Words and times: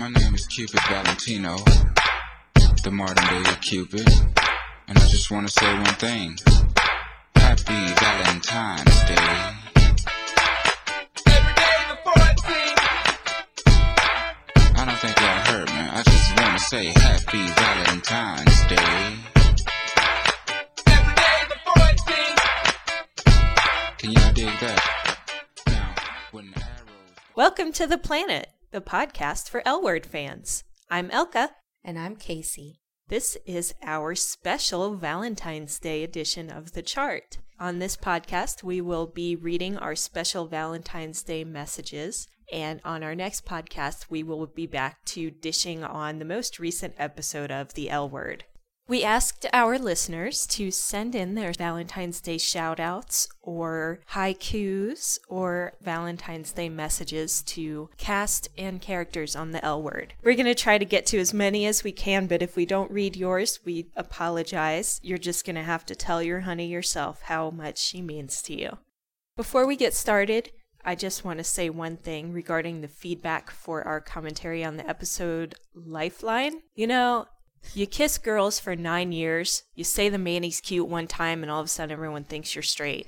My 0.00 0.08
name 0.08 0.34
is 0.34 0.46
Cupid 0.46 0.80
Valentino, 0.88 1.56
the 2.82 2.90
modern 2.90 3.42
day 3.42 3.50
Cupid, 3.60 4.08
and 4.88 4.96
I 4.96 5.06
just 5.06 5.30
want 5.30 5.46
to 5.46 5.52
say 5.52 5.74
one 5.74 5.84
thing. 5.96 6.38
Happy 7.34 7.92
Valentine's 8.00 9.04
Day. 9.04 9.14
Everyday 11.26 11.84
the 11.90 11.98
Fortune. 12.02 12.76
I 14.74 14.84
don't 14.86 14.98
think 15.00 15.20
y'all 15.20 15.44
heard 15.52 15.68
me. 15.68 15.82
I 15.92 16.02
just 16.02 16.34
want 16.40 16.58
to 16.58 16.64
say 16.64 16.86
Happy 16.96 17.46
Valentine's 17.60 18.60
Day. 18.68 19.18
Every 20.86 21.14
day 21.14 21.44
the 21.50 21.58
Fortune. 21.66 22.36
Can 23.98 24.12
y'all 24.12 24.32
dig 24.32 24.60
that? 24.60 24.80
Now, 25.66 25.94
when 26.30 26.54
arrows. 26.56 27.36
Welcome 27.36 27.70
to 27.72 27.86
The 27.86 27.98
Planet, 27.98 28.49
the 28.72 28.80
podcast 28.80 29.48
for 29.48 29.62
L 29.66 29.82
Word 29.82 30.06
fans. 30.06 30.62
I'm 30.88 31.10
Elka. 31.10 31.48
And 31.82 31.98
I'm 31.98 32.14
Casey. 32.14 32.80
This 33.08 33.36
is 33.44 33.74
our 33.82 34.14
special 34.14 34.94
Valentine's 34.94 35.80
Day 35.80 36.04
edition 36.04 36.50
of 36.50 36.72
the 36.72 36.82
chart. 36.82 37.38
On 37.58 37.80
this 37.80 37.96
podcast, 37.96 38.62
we 38.62 38.80
will 38.80 39.08
be 39.08 39.34
reading 39.34 39.76
our 39.76 39.96
special 39.96 40.46
Valentine's 40.46 41.24
Day 41.24 41.42
messages. 41.42 42.28
And 42.52 42.80
on 42.84 43.02
our 43.02 43.16
next 43.16 43.44
podcast, 43.44 44.06
we 44.08 44.22
will 44.22 44.46
be 44.46 44.68
back 44.68 45.04
to 45.06 45.32
dishing 45.32 45.82
on 45.82 46.20
the 46.20 46.24
most 46.24 46.60
recent 46.60 46.94
episode 46.96 47.50
of 47.50 47.74
The 47.74 47.90
L 47.90 48.08
Word. 48.08 48.44
We 48.90 49.04
asked 49.04 49.46
our 49.52 49.78
listeners 49.78 50.48
to 50.48 50.72
send 50.72 51.14
in 51.14 51.36
their 51.36 51.52
Valentine's 51.52 52.20
Day 52.20 52.38
shout 52.38 52.80
outs 52.80 53.28
or 53.40 54.00
haikus 54.14 55.20
or 55.28 55.74
Valentine's 55.80 56.50
Day 56.50 56.68
messages 56.68 57.40
to 57.42 57.88
cast 57.98 58.48
and 58.58 58.80
characters 58.80 59.36
on 59.36 59.52
the 59.52 59.64
L 59.64 59.80
word. 59.80 60.14
We're 60.24 60.34
going 60.34 60.46
to 60.46 60.56
try 60.56 60.76
to 60.76 60.84
get 60.84 61.06
to 61.06 61.20
as 61.20 61.32
many 61.32 61.66
as 61.66 61.84
we 61.84 61.92
can, 61.92 62.26
but 62.26 62.42
if 62.42 62.56
we 62.56 62.66
don't 62.66 62.90
read 62.90 63.14
yours, 63.14 63.60
we 63.64 63.86
apologize. 63.94 64.98
You're 65.04 65.18
just 65.18 65.46
going 65.46 65.54
to 65.54 65.62
have 65.62 65.86
to 65.86 65.94
tell 65.94 66.20
your 66.20 66.40
honey 66.40 66.66
yourself 66.66 67.22
how 67.22 67.50
much 67.50 67.78
she 67.78 68.02
means 68.02 68.42
to 68.42 68.60
you. 68.60 68.78
Before 69.36 69.68
we 69.68 69.76
get 69.76 69.94
started, 69.94 70.50
I 70.84 70.96
just 70.96 71.24
want 71.24 71.38
to 71.38 71.44
say 71.44 71.70
one 71.70 71.96
thing 71.96 72.32
regarding 72.32 72.80
the 72.80 72.88
feedback 72.88 73.52
for 73.52 73.86
our 73.86 74.00
commentary 74.00 74.64
on 74.64 74.78
the 74.78 74.88
episode 74.88 75.54
Lifeline. 75.76 76.62
You 76.74 76.88
know, 76.88 77.26
you 77.74 77.86
kiss 77.86 78.18
girls 78.18 78.58
for 78.58 78.74
nine 78.74 79.12
years, 79.12 79.64
you 79.74 79.84
say 79.84 80.08
the 80.08 80.18
manny's 80.18 80.60
cute 80.60 80.88
one 80.88 81.06
time, 81.06 81.42
and 81.42 81.50
all 81.50 81.60
of 81.60 81.66
a 81.66 81.68
sudden 81.68 81.92
everyone 81.92 82.24
thinks 82.24 82.54
you're 82.54 82.62
straight. 82.62 83.06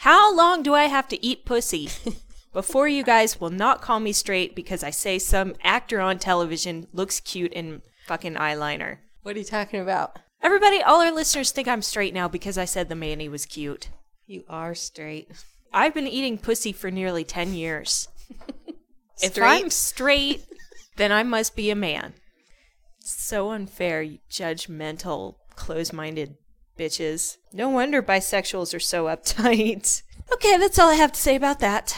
How 0.00 0.34
long 0.34 0.62
do 0.62 0.74
I 0.74 0.84
have 0.84 1.08
to 1.08 1.24
eat 1.24 1.44
pussy 1.44 1.88
before 2.52 2.88
you 2.88 3.02
guys 3.02 3.40
will 3.40 3.50
not 3.50 3.82
call 3.82 4.00
me 4.00 4.12
straight 4.12 4.54
because 4.54 4.82
I 4.82 4.90
say 4.90 5.18
some 5.18 5.54
actor 5.62 6.00
on 6.00 6.18
television 6.18 6.86
looks 6.92 7.20
cute 7.20 7.52
in 7.52 7.82
fucking 8.06 8.34
eyeliner? 8.34 8.98
What 9.22 9.36
are 9.36 9.38
you 9.38 9.44
talking 9.44 9.80
about? 9.80 10.18
Everybody, 10.42 10.82
all 10.82 11.02
our 11.02 11.12
listeners 11.12 11.50
think 11.50 11.68
I'm 11.68 11.82
straight 11.82 12.14
now 12.14 12.28
because 12.28 12.56
I 12.56 12.64
said 12.64 12.88
the 12.88 12.94
manny 12.94 13.28
was 13.28 13.44
cute. 13.44 13.90
You 14.26 14.44
are 14.48 14.74
straight. 14.74 15.30
I've 15.72 15.92
been 15.92 16.06
eating 16.06 16.38
pussy 16.38 16.72
for 16.72 16.90
nearly 16.90 17.24
10 17.24 17.54
years. 17.54 18.08
If? 19.22 19.38
I'm 19.38 19.68
straight, 19.68 20.46
then 20.96 21.12
I 21.12 21.22
must 21.24 21.54
be 21.54 21.70
a 21.70 21.74
man. 21.74 22.14
So 23.00 23.50
unfair, 23.50 24.02
you 24.02 24.18
judgmental, 24.30 25.36
close 25.56 25.92
minded 25.92 26.36
bitches. 26.78 27.36
No 27.52 27.68
wonder 27.68 28.02
bisexuals 28.02 28.74
are 28.74 28.80
so 28.80 29.06
uptight. 29.06 30.02
Okay, 30.32 30.56
that's 30.58 30.78
all 30.78 30.88
I 30.88 30.94
have 30.94 31.10
to 31.10 31.20
say 31.20 31.34
about 31.34 31.58
that. 31.58 31.96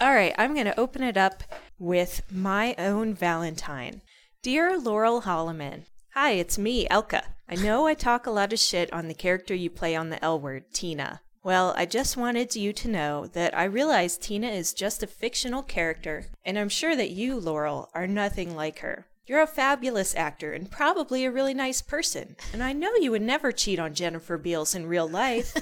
All 0.00 0.12
right, 0.12 0.34
I'm 0.36 0.52
going 0.52 0.66
to 0.66 0.80
open 0.80 1.04
it 1.04 1.16
up 1.16 1.44
with 1.78 2.22
my 2.28 2.74
own 2.76 3.14
Valentine. 3.14 4.02
Dear 4.42 4.76
Laurel 4.76 5.22
Holloman, 5.22 5.84
Hi, 6.14 6.32
it's 6.32 6.58
me, 6.58 6.86
Elka. 6.88 7.22
I 7.48 7.54
know 7.54 7.86
I 7.86 7.94
talk 7.94 8.26
a 8.26 8.30
lot 8.30 8.52
of 8.52 8.58
shit 8.58 8.92
on 8.92 9.08
the 9.08 9.14
character 9.14 9.54
you 9.54 9.70
play 9.70 9.96
on 9.96 10.10
the 10.10 10.22
L 10.22 10.38
word, 10.38 10.64
Tina. 10.72 11.20
Well, 11.42 11.72
I 11.76 11.86
just 11.86 12.18
wanted 12.18 12.54
you 12.54 12.72
to 12.74 12.88
know 12.88 13.26
that 13.28 13.56
I 13.56 13.64
realize 13.64 14.18
Tina 14.18 14.48
is 14.48 14.74
just 14.74 15.02
a 15.02 15.06
fictional 15.06 15.62
character, 15.62 16.26
and 16.44 16.58
I'm 16.58 16.68
sure 16.68 16.94
that 16.94 17.10
you, 17.10 17.38
Laurel, 17.40 17.88
are 17.94 18.06
nothing 18.06 18.54
like 18.54 18.80
her. 18.80 19.06
You're 19.32 19.40
a 19.40 19.46
fabulous 19.46 20.14
actor 20.14 20.52
and 20.52 20.70
probably 20.70 21.24
a 21.24 21.30
really 21.30 21.54
nice 21.54 21.80
person, 21.80 22.36
and 22.52 22.62
I 22.62 22.74
know 22.74 22.94
you 22.96 23.10
would 23.12 23.22
never 23.22 23.50
cheat 23.50 23.78
on 23.78 23.94
Jennifer 23.94 24.36
Beals 24.36 24.74
in 24.74 24.84
real 24.84 25.08
life. 25.08 25.56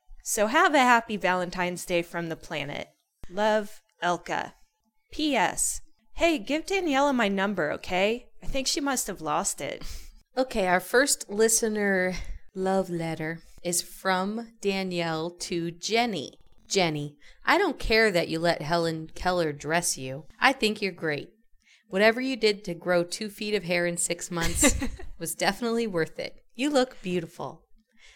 so 0.22 0.46
have 0.46 0.74
a 0.74 0.78
happy 0.78 1.18
Valentine's 1.18 1.84
Day 1.84 2.00
from 2.00 2.30
the 2.30 2.36
planet. 2.36 2.88
Love, 3.28 3.82
Elka. 4.02 4.54
P.S. 5.10 5.82
Hey, 6.14 6.38
give 6.38 6.64
Daniela 6.64 7.14
my 7.14 7.28
number, 7.28 7.70
okay? 7.72 8.28
I 8.42 8.46
think 8.46 8.66
she 8.66 8.80
must 8.80 9.08
have 9.08 9.20
lost 9.20 9.60
it. 9.60 9.82
Okay, 10.38 10.66
our 10.66 10.80
first 10.80 11.28
listener 11.28 12.14
love 12.54 12.88
letter 12.88 13.40
is 13.62 13.82
from 13.82 14.54
Danielle 14.62 15.28
to 15.32 15.70
Jenny. 15.70 16.38
Jenny, 16.66 17.18
I 17.44 17.58
don't 17.58 17.78
care 17.78 18.10
that 18.10 18.28
you 18.28 18.38
let 18.38 18.62
Helen 18.62 19.10
Keller 19.14 19.52
dress 19.52 19.98
you. 19.98 20.24
I 20.40 20.54
think 20.54 20.80
you're 20.80 20.92
great. 20.92 21.28
Whatever 21.92 22.22
you 22.22 22.36
did 22.36 22.64
to 22.64 22.72
grow 22.72 23.04
two 23.04 23.28
feet 23.28 23.54
of 23.54 23.64
hair 23.64 23.84
in 23.84 23.98
six 23.98 24.30
months 24.30 24.74
was 25.18 25.34
definitely 25.34 25.86
worth 25.86 26.18
it. 26.18 26.42
You 26.54 26.70
look 26.70 26.96
beautiful. 27.02 27.64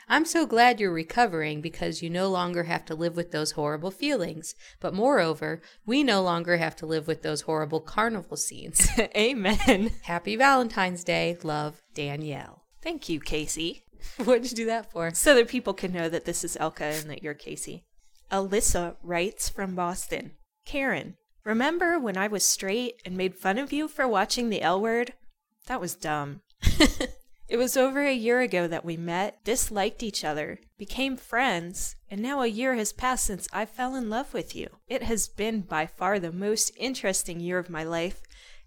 I'm 0.09 0.25
so 0.25 0.47
glad 0.47 0.81
you're 0.81 0.91
recovering 0.91 1.61
because 1.61 2.01
you 2.01 2.09
no 2.09 2.31
longer 2.31 2.63
have 2.63 2.87
to 2.87 2.95
live 2.95 3.17
with 3.17 3.33
those 3.33 3.51
horrible 3.51 3.91
feelings. 3.91 4.55
But 4.81 4.95
moreover, 4.95 5.61
we 5.85 6.03
no 6.03 6.23
longer 6.23 6.57
have 6.57 6.75
to 6.77 6.87
live 6.87 7.07
with 7.07 7.21
those 7.21 7.43
horrible 7.43 7.81
carnival 7.81 8.39
scenes. 8.39 8.89
Amen. 9.15 9.91
Happy 10.05 10.37
Valentine's 10.37 11.05
Day. 11.05 11.37
Love, 11.43 11.83
Danielle. 11.93 12.63
Thank 12.81 13.11
you, 13.11 13.21
Casey. 13.21 13.83
What 14.25 14.41
did 14.41 14.53
you 14.53 14.57
do 14.57 14.67
that 14.67 14.91
for? 14.91 15.13
So 15.13 15.35
that 15.35 15.49
people 15.49 15.75
can 15.75 15.93
know 15.93 16.09
that 16.09 16.25
this 16.25 16.45
is 16.45 16.57
Elka 16.59 16.99
and 17.03 17.11
that 17.11 17.23
you're 17.23 17.35
Casey. 17.35 17.85
Alyssa 18.33 18.97
writes 19.03 19.51
from 19.51 19.75
Boston. 19.75 20.31
Karen, 20.65 21.17
remember 21.47 21.97
when 21.97 22.17
I 22.17 22.27
was 22.27 22.45
straight 22.45 23.01
and 23.05 23.17
made 23.17 23.37
fun 23.37 23.57
of 23.57 23.73
you 23.73 23.87
for 23.87 24.09
watching 24.09 24.51
the 24.51 24.63
L 24.63 24.81
word? 24.81 25.15
That 25.67 25.81
was 25.81 25.95
dumb. 25.95 26.43
it 27.49 27.57
was 27.57 27.77
over 27.77 28.03
a 28.05 28.13
year 28.13 28.41
ago 28.41 28.67
that 28.67 28.85
we 28.85 28.97
met, 28.97 29.45
disliked 29.45 30.03
each 30.03 30.25
other, 30.25 30.59
became 30.77 31.17
friends, 31.17 31.95
and 32.11 32.21
now 32.21 32.43
a 32.43 32.49
year 32.49 32.75
has 32.75 32.93
passed 32.93 33.25
since 33.25 33.47
I 33.53 33.65
fell 33.65 33.95
in 33.95 34.11
love 34.11 34.35
with 34.35 34.57
you. 34.57 34.69
It 34.89 35.05
has 35.05 35.29
been 35.29 35.61
by 35.61 35.87
far 35.87 36.19
the 36.19 36.33
most 36.33 36.73
interesting 36.77 37.39
year 37.39 37.59
of 37.59 37.71
my 37.71 37.85
life, 37.85 38.23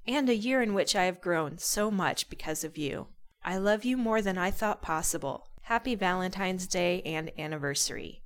and 0.08 0.30
a 0.30 0.36
year 0.36 0.62
in 0.62 0.74
which 0.74 0.96
I 0.96 1.04
have 1.04 1.20
grown 1.20 1.58
so 1.58 1.92
much 1.92 2.30
because 2.30 2.64
of 2.64 2.78
you. 2.78 3.08
I 3.44 3.58
love 3.58 3.84
you 3.84 3.98
more 3.98 4.22
than 4.22 4.38
I 4.38 4.52
thought 4.52 4.82
possible. 4.82 5.48
Happy 5.64 5.96
Valentine's 5.96 6.66
Day 6.66 7.02
and 7.06 7.30
anniversary. 7.38 8.24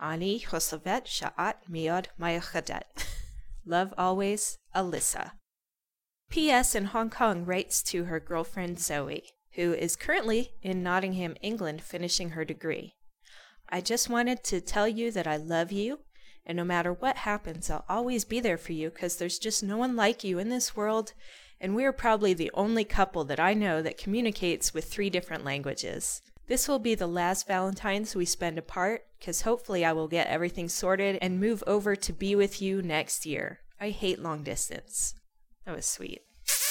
Ani 0.00 0.40
Hosovet 0.40 1.06
Sha'at 1.06 1.54
Miod 1.70 2.06
Mayachadet. 2.20 3.06
Love 3.66 3.94
always, 3.96 4.58
Alyssa. 4.74 5.32
P.S. 6.30 6.74
in 6.74 6.86
Hong 6.86 7.10
Kong 7.10 7.44
writes 7.44 7.82
to 7.84 8.04
her 8.04 8.20
girlfriend 8.20 8.78
Zoe, 8.78 9.24
who 9.52 9.72
is 9.72 9.96
currently 9.96 10.52
in 10.62 10.82
Nottingham, 10.82 11.36
England, 11.40 11.82
finishing 11.82 12.30
her 12.30 12.44
degree. 12.44 12.94
I 13.68 13.80
just 13.80 14.10
wanted 14.10 14.44
to 14.44 14.60
tell 14.60 14.88
you 14.88 15.10
that 15.12 15.26
I 15.26 15.36
love 15.36 15.72
you, 15.72 16.00
and 16.44 16.56
no 16.56 16.64
matter 16.64 16.92
what 16.92 17.18
happens, 17.18 17.70
I'll 17.70 17.84
always 17.88 18.24
be 18.24 18.40
there 18.40 18.58
for 18.58 18.72
you 18.72 18.90
because 18.90 19.16
there's 19.16 19.38
just 19.38 19.62
no 19.62 19.78
one 19.78 19.96
like 19.96 20.24
you 20.24 20.38
in 20.38 20.50
this 20.50 20.76
world, 20.76 21.12
and 21.60 21.74
we 21.74 21.84
are 21.84 21.92
probably 21.92 22.34
the 22.34 22.50
only 22.52 22.84
couple 22.84 23.24
that 23.24 23.40
I 23.40 23.54
know 23.54 23.80
that 23.80 23.96
communicates 23.96 24.74
with 24.74 24.84
three 24.84 25.08
different 25.08 25.44
languages. 25.44 26.20
This 26.46 26.68
will 26.68 26.78
be 26.78 26.94
the 26.94 27.06
last 27.06 27.46
Valentine's 27.46 28.14
we 28.14 28.26
spend 28.26 28.58
apart 28.58 29.06
because 29.18 29.42
hopefully 29.42 29.84
I 29.84 29.92
will 29.92 30.08
get 30.08 30.26
everything 30.26 30.68
sorted 30.68 31.18
and 31.22 31.40
move 31.40 31.64
over 31.66 31.96
to 31.96 32.12
be 32.12 32.34
with 32.36 32.60
you 32.60 32.82
next 32.82 33.24
year. 33.24 33.60
I 33.80 33.90
hate 33.90 34.18
long 34.18 34.42
distance. 34.42 35.14
That 35.64 35.74
was 35.74 35.86
sweet. 35.86 36.20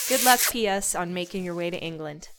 Good 0.08 0.24
luck, 0.24 0.40
P.S., 0.52 0.94
on 0.94 1.14
making 1.14 1.44
your 1.44 1.56
way 1.56 1.70
to 1.70 1.80
England. 1.80 2.30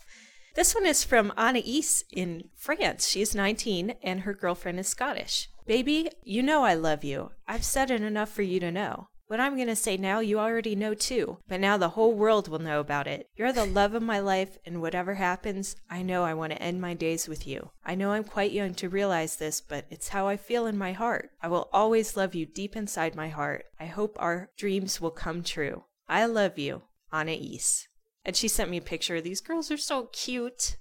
This 0.55 0.75
one 0.75 0.87
is 0.87 1.03
from 1.03 1.33
Anais 1.37 2.05
in 2.13 2.51
France. 2.55 3.09
She's 3.09 3.35
19 3.35 3.95
and 4.03 4.21
her 4.21 4.35
girlfriend 4.35 4.79
is 4.79 4.87
Scottish. 4.87 5.49
Baby, 5.67 6.11
you 6.23 6.43
know 6.43 6.63
I 6.63 6.75
love 6.75 7.03
you. 7.03 7.33
I've 7.49 7.65
said 7.65 7.91
it 7.91 8.03
enough 8.03 8.31
for 8.31 8.43
you 8.43 8.61
to 8.61 8.71
know. 8.71 9.09
What 9.27 9.41
I'm 9.41 9.57
going 9.57 9.69
to 9.69 9.77
say 9.77 9.97
now, 9.97 10.21
you 10.21 10.39
already 10.39 10.77
know 10.77 10.93
too, 10.93 11.39
but 11.49 11.59
now 11.59 11.79
the 11.79 11.91
whole 11.91 12.13
world 12.13 12.47
will 12.47 12.59
know 12.59 12.79
about 12.79 13.07
it. 13.07 13.31
You're 13.35 13.53
the 13.55 13.65
love 13.65 13.95
of 13.95 14.03
my 14.03 14.19
life, 14.19 14.59
and 14.67 14.83
whatever 14.83 15.15
happens, 15.15 15.77
I 15.89 16.03
know 16.03 16.25
I 16.25 16.35
want 16.35 16.53
to 16.53 16.63
end 16.63 16.83
my 16.83 16.93
days 16.93 17.27
with 17.27 17.47
you. 17.47 17.71
I 17.87 17.95
know 17.95 18.13
I'm 18.13 18.25
quite 18.25 18.53
young 18.53 18.75
to 18.75 18.91
realize 18.91 19.37
this, 19.37 19.63
but 19.63 19.87
it's 19.89 20.09
how 20.09 20.29
I 20.29 20.37
feel 20.37 20.67
in 20.67 20.77
my 20.77 20.93
heart. 20.93 21.31
I 21.43 21.49
will 21.49 21.71
always 21.73 22.19
love 22.19 22.35
you 22.35 22.45
deep 22.45 22.77
inside 22.77 23.15
my 23.15 23.31
heart. 23.31 23.65
I 23.81 23.87
hope 23.87 24.17
our 24.21 24.51
dreams 24.59 25.01
will 25.01 25.11
come 25.11 25.43
true. 25.43 25.85
I 26.07 26.27
love 26.27 26.59
you, 26.59 26.83
Anais. 27.11 27.89
And 28.27 28.37
she 28.37 28.49
sent 28.49 28.71
me 28.71 28.77
a 28.77 28.83
picture. 28.83 29.23
These 29.23 29.41
girls 29.41 29.71
are 29.71 29.79
so 29.79 30.11
cute. 30.13 30.77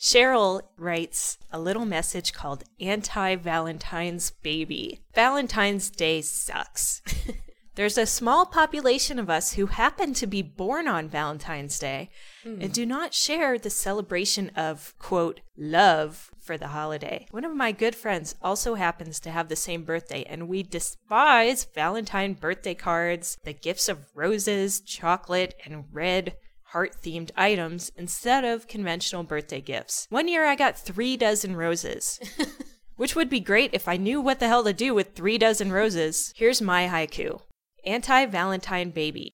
Cheryl 0.00 0.62
writes 0.76 1.38
a 1.52 1.60
little 1.60 1.86
message 1.86 2.32
called 2.32 2.64
Anti 2.80 3.36
Valentine's 3.36 4.30
Baby. 4.30 5.00
Valentine's 5.14 5.90
Day 5.90 6.22
sucks. 6.22 7.02
There's 7.78 7.96
a 7.96 8.06
small 8.06 8.44
population 8.44 9.20
of 9.20 9.30
us 9.30 9.52
who 9.52 9.66
happen 9.66 10.12
to 10.14 10.26
be 10.26 10.42
born 10.42 10.88
on 10.88 11.08
Valentine's 11.08 11.78
Day 11.78 12.10
and 12.42 12.60
hmm. 12.60 12.72
do 12.72 12.84
not 12.84 13.14
share 13.14 13.56
the 13.56 13.70
celebration 13.70 14.50
of, 14.56 14.94
quote, 14.98 15.38
love 15.56 16.32
for 16.40 16.58
the 16.58 16.66
holiday. 16.66 17.28
One 17.30 17.44
of 17.44 17.54
my 17.54 17.70
good 17.70 17.94
friends 17.94 18.34
also 18.42 18.74
happens 18.74 19.20
to 19.20 19.30
have 19.30 19.48
the 19.48 19.54
same 19.54 19.84
birthday, 19.84 20.24
and 20.24 20.48
we 20.48 20.64
despise 20.64 21.68
Valentine 21.72 22.32
birthday 22.32 22.74
cards, 22.74 23.38
the 23.44 23.52
gifts 23.52 23.88
of 23.88 24.06
roses, 24.12 24.80
chocolate, 24.80 25.54
and 25.64 25.84
red 25.92 26.34
heart 26.64 26.96
themed 27.00 27.30
items 27.36 27.92
instead 27.96 28.44
of 28.44 28.66
conventional 28.66 29.22
birthday 29.22 29.60
gifts. 29.60 30.08
One 30.10 30.26
year 30.26 30.44
I 30.44 30.56
got 30.56 30.76
three 30.76 31.16
dozen 31.16 31.54
roses. 31.54 32.18
Which 32.96 33.14
would 33.14 33.30
be 33.30 33.38
great 33.38 33.70
if 33.72 33.86
I 33.86 33.96
knew 33.96 34.20
what 34.20 34.40
the 34.40 34.48
hell 34.48 34.64
to 34.64 34.72
do 34.72 34.92
with 34.92 35.14
three 35.14 35.38
dozen 35.38 35.70
roses. 35.70 36.32
Here's 36.34 36.60
my 36.60 36.88
haiku 36.88 37.40
Anti 37.88 38.26
Valentine 38.26 38.90
Baby. 38.90 39.32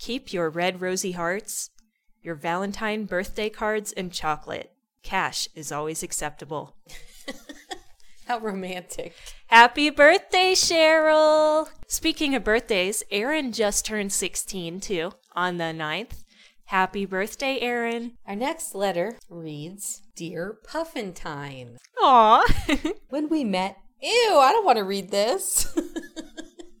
Keep 0.00 0.32
your 0.32 0.50
red 0.50 0.80
rosy 0.80 1.12
hearts, 1.12 1.70
your 2.20 2.34
Valentine 2.34 3.04
birthday 3.04 3.48
cards, 3.48 3.92
and 3.92 4.12
chocolate. 4.12 4.72
Cash 5.04 5.46
is 5.54 5.70
always 5.70 6.02
acceptable. 6.02 6.74
How 8.26 8.40
romantic. 8.40 9.14
Happy 9.46 9.90
birthday, 9.90 10.54
Cheryl! 10.54 11.68
Speaking 11.86 12.34
of 12.34 12.42
birthdays, 12.42 13.04
Aaron 13.12 13.52
just 13.52 13.86
turned 13.86 14.12
16 14.12 14.80
too 14.80 15.12
on 15.36 15.58
the 15.58 15.66
9th. 15.66 16.24
Happy 16.64 17.06
birthday, 17.06 17.60
Aaron. 17.60 18.14
Our 18.26 18.34
next 18.34 18.74
letter 18.74 19.18
reads 19.30 20.02
Dear 20.16 20.58
Puffintine. 20.66 21.78
Aw. 22.02 22.44
When 23.10 23.28
we 23.28 23.44
met, 23.44 23.76
ew, 24.02 24.38
I 24.40 24.50
don't 24.50 24.66
want 24.66 24.78
to 24.78 24.84
read 24.84 25.12
this. 25.12 25.78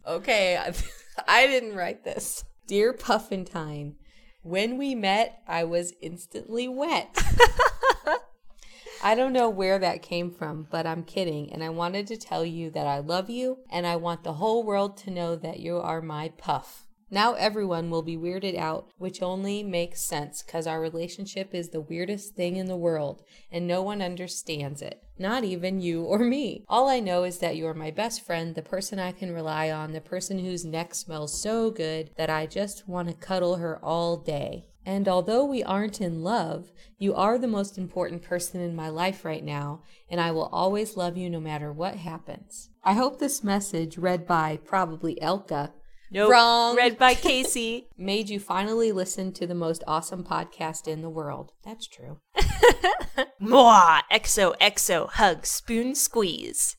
okay, 0.08 0.56
I, 1.28 1.46
didn't 1.46 1.76
write 1.76 2.04
this. 2.04 2.44
Dear 2.66 2.92
Puffintine, 2.92 3.96
when 4.42 4.78
we 4.78 4.94
met, 4.94 5.42
I 5.46 5.64
was 5.64 5.94
instantly 6.00 6.68
wet. 6.68 7.16
I 9.02 9.14
don't 9.14 9.32
know 9.32 9.48
where 9.48 9.78
that 9.78 10.02
came 10.02 10.32
from, 10.32 10.66
but 10.70 10.84
I'm 10.86 11.04
kidding. 11.04 11.52
And 11.52 11.62
I 11.62 11.68
wanted 11.68 12.08
to 12.08 12.16
tell 12.16 12.44
you 12.44 12.70
that 12.70 12.86
I 12.86 12.98
love 12.98 13.30
you 13.30 13.58
and 13.70 13.86
I 13.86 13.94
want 13.94 14.24
the 14.24 14.34
whole 14.34 14.64
world 14.64 14.96
to 14.98 15.10
know 15.10 15.36
that 15.36 15.60
you 15.60 15.78
are 15.78 16.02
my 16.02 16.30
puff. 16.30 16.87
Now 17.10 17.32
everyone 17.34 17.88
will 17.88 18.02
be 18.02 18.16
weirded 18.16 18.56
out, 18.56 18.88
which 18.98 19.22
only 19.22 19.62
makes 19.62 20.02
sense 20.02 20.42
because 20.42 20.66
our 20.66 20.80
relationship 20.80 21.54
is 21.54 21.70
the 21.70 21.80
weirdest 21.80 22.34
thing 22.34 22.56
in 22.56 22.66
the 22.66 22.76
world 22.76 23.22
and 23.50 23.66
no 23.66 23.82
one 23.82 24.02
understands 24.02 24.82
it. 24.82 25.02
Not 25.18 25.42
even 25.42 25.80
you 25.80 26.04
or 26.04 26.18
me. 26.18 26.64
All 26.68 26.88
I 26.88 27.00
know 27.00 27.24
is 27.24 27.38
that 27.38 27.56
you 27.56 27.66
are 27.66 27.74
my 27.74 27.90
best 27.90 28.24
friend, 28.24 28.54
the 28.54 28.62
person 28.62 28.98
I 28.98 29.12
can 29.12 29.32
rely 29.32 29.70
on, 29.70 29.92
the 29.92 30.00
person 30.00 30.38
whose 30.38 30.64
neck 30.64 30.94
smells 30.94 31.40
so 31.40 31.70
good 31.70 32.10
that 32.16 32.30
I 32.30 32.46
just 32.46 32.86
want 32.86 33.08
to 33.08 33.14
cuddle 33.14 33.56
her 33.56 33.82
all 33.82 34.18
day. 34.18 34.66
And 34.84 35.08
although 35.08 35.44
we 35.44 35.62
aren't 35.62 36.00
in 36.00 36.22
love, 36.22 36.72
you 36.98 37.14
are 37.14 37.36
the 37.36 37.46
most 37.46 37.76
important 37.76 38.22
person 38.22 38.60
in 38.60 38.74
my 38.74 38.88
life 38.88 39.22
right 39.22 39.44
now, 39.44 39.82
and 40.08 40.18
I 40.18 40.30
will 40.30 40.46
always 40.46 40.96
love 40.96 41.18
you 41.18 41.28
no 41.28 41.40
matter 41.40 41.70
what 41.70 41.96
happens. 41.96 42.70
I 42.82 42.94
hope 42.94 43.18
this 43.18 43.44
message, 43.44 43.98
read 43.98 44.26
by 44.26 44.58
probably 44.64 45.18
Elka, 45.20 45.72
Nope. 46.10 46.30
Wrong. 46.30 46.76
Read 46.76 46.98
by 46.98 47.14
Casey. 47.14 47.88
made 47.98 48.30
you 48.30 48.40
finally 48.40 48.92
listen 48.92 49.32
to 49.34 49.46
the 49.46 49.54
most 49.54 49.84
awesome 49.86 50.24
podcast 50.24 50.88
in 50.88 51.02
the 51.02 51.10
world. 51.10 51.52
That's 51.64 51.86
true. 51.86 52.20
Mwah! 53.42 54.00
Exo, 54.10 54.54
exo, 54.58 55.10
hug, 55.10 55.44
spoon, 55.44 55.94
squeeze. 55.94 56.76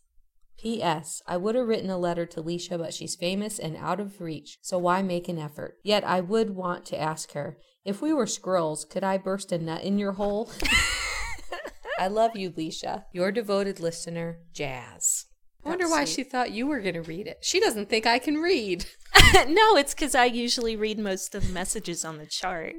P.S. 0.57 1.21
I 1.25 1.37
would 1.37 1.55
have 1.55 1.67
written 1.67 1.89
a 1.89 1.97
letter 1.97 2.25
to 2.25 2.41
Leisha, 2.41 2.77
but 2.77 2.93
she's 2.93 3.15
famous 3.15 3.59
and 3.59 3.77
out 3.77 3.99
of 3.99 4.19
reach, 4.19 4.57
so 4.61 4.77
why 4.77 5.01
make 5.01 5.29
an 5.29 5.39
effort? 5.39 5.77
Yet 5.83 6.03
I 6.03 6.19
would 6.19 6.49
want 6.49 6.85
to 6.87 6.99
ask 6.99 7.31
her 7.31 7.57
if 7.85 8.01
we 8.01 8.11
were 8.11 8.27
squirrels, 8.27 8.83
could 8.83 9.03
I 9.03 9.17
burst 9.17 9.53
a 9.53 9.57
nut 9.57 9.83
in 9.83 9.97
your 9.97 10.13
hole? 10.13 10.51
I 11.99 12.07
love 12.07 12.35
you, 12.35 12.51
Leisha. 12.51 13.03
Your 13.13 13.31
devoted 13.31 13.79
listener, 13.79 14.39
Jazz. 14.53 15.25
I 15.63 15.69
wonder 15.69 15.85
That's 15.85 15.91
why 15.91 16.05
sweet. 16.05 16.13
she 16.13 16.29
thought 16.29 16.51
you 16.51 16.67
were 16.67 16.79
going 16.79 16.95
to 16.95 17.01
read 17.01 17.27
it. 17.27 17.39
She 17.41 17.59
doesn't 17.59 17.89
think 17.89 18.05
I 18.05 18.19
can 18.19 18.35
read. 18.35 18.85
no, 19.47 19.75
it's 19.75 19.93
because 19.93 20.15
I 20.15 20.25
usually 20.25 20.75
read 20.75 20.99
most 20.99 21.35
of 21.35 21.47
the 21.47 21.53
messages 21.53 22.05
on 22.05 22.17
the 22.17 22.25
chart. 22.25 22.75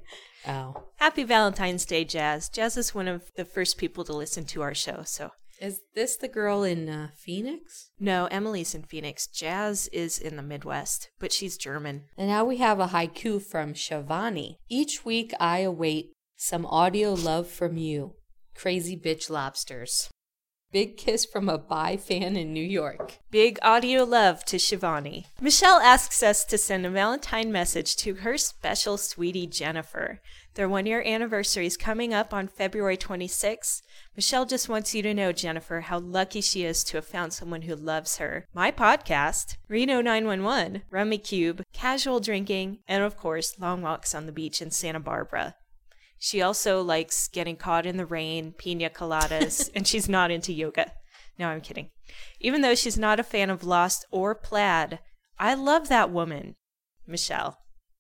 Oh. 0.47 0.85
Happy 0.97 1.23
Valentine's 1.23 1.85
Day, 1.85 2.05
Jazz. 2.05 2.49
Jazz 2.49 2.76
is 2.76 2.94
one 2.94 3.08
of 3.08 3.31
the 3.37 3.44
first 3.44 3.79
people 3.79 4.05
to 4.05 4.12
listen 4.12 4.44
to 4.47 4.62
our 4.62 4.75
show, 4.75 5.02
so. 5.05 5.31
Is 5.61 5.82
this 5.94 6.17
the 6.17 6.29
girl 6.29 6.62
in 6.62 6.88
uh, 6.88 7.08
Phoenix? 7.14 7.91
No, 8.00 8.26
Emily's 8.31 8.75
in 8.75 8.82
Phoenix. 8.82 9.26
Jazz 9.26 9.88
is 9.93 10.19
in 10.19 10.37
the 10.37 10.43
Midwest, 10.43 11.11
but 11.19 11.32
she's 11.32 11.58
German. 11.58 12.05
And 12.17 12.29
now 12.29 12.47
we 12.47 12.56
have 12.56 12.81
a 12.81 12.88
haiku 12.88 13.43
from 13.43 13.75
Shivani. 13.75 14.55
Each 14.70 15.05
week 15.05 15.35
I 15.38 15.58
await 15.58 16.12
some 16.37 16.64
audio 16.64 17.12
love 17.12 17.47
from 17.47 17.76
you. 17.76 18.14
Crazy 18.55 18.97
bitch 18.97 19.29
lobsters. 19.29 20.08
Big 20.73 20.97
kiss 20.97 21.25
from 21.25 21.49
a 21.49 21.59
bi 21.59 21.97
fan 21.97 22.37
in 22.37 22.53
New 22.53 22.65
York. 22.65 23.19
Big 23.33 23.59
audio 23.61 24.05
love 24.05 24.45
to 24.45 24.57
Shivani. 24.57 25.27
Michelle 25.41 25.81
asks 25.81 26.23
us 26.23 26.45
to 26.45 26.57
send 26.57 26.87
a 26.87 26.91
Valentine 26.91 27.51
message 27.51 27.97
to 27.97 28.15
her 28.17 28.39
special 28.39 28.97
sweetie 28.97 29.49
Jennifer. 29.49 30.21
Their 30.55 30.69
one 30.69 30.87
year 30.87 31.03
anniversary 31.05 31.67
is 31.67 31.77
coming 31.77 32.15
up 32.15 32.33
on 32.33 32.47
February 32.47 32.97
26th. 32.97 33.83
Michelle 34.15 34.47
just 34.47 34.69
wants 34.69 34.95
you 34.95 35.03
to 35.03 35.13
know, 35.13 35.33
Jennifer, 35.33 35.81
how 35.81 35.99
lucky 35.99 36.41
she 36.41 36.65
is 36.65 36.85
to 36.85 36.99
have 36.99 37.07
found 37.07 37.33
someone 37.33 37.63
who 37.63 37.75
loves 37.75 38.19
her. 38.19 38.47
My 38.55 38.71
podcast, 38.71 39.57
Reno 39.67 40.01
911, 40.01 40.83
Rummikub, 40.93 41.63
Casual 41.73 42.21
Drinking, 42.21 42.79
and 42.87 43.03
of 43.03 43.17
course, 43.17 43.59
long 43.59 43.83
walks 43.83 44.15
on 44.15 44.27
the 44.27 44.33
beach 44.33 44.63
in 44.63 44.71
Santa 44.71 45.01
Barbara. 45.01 45.57
She 46.23 46.43
also 46.43 46.83
likes 46.83 47.29
getting 47.29 47.57
caught 47.57 47.87
in 47.87 47.97
the 47.97 48.05
rain, 48.05 48.53
pina 48.53 48.91
coladas, 48.91 49.71
and 49.75 49.89
she's 49.89 50.09
not 50.09 50.31
into 50.31 50.53
yoga. 50.53 50.93
No, 51.39 51.49
I'm 51.49 51.63
kidding. 51.63 51.91
Even 52.39 52.61
though 52.61 52.75
she's 52.75 52.99
not 52.99 53.19
a 53.19 53.25
fan 53.25 53.49
of 53.49 53.65
Lost 53.65 54.05
or 54.11 54.35
Plaid, 54.35 54.99
I 55.39 55.55
love 55.55 55.89
that 55.89 56.11
woman. 56.11 56.57
Michelle. 57.07 57.57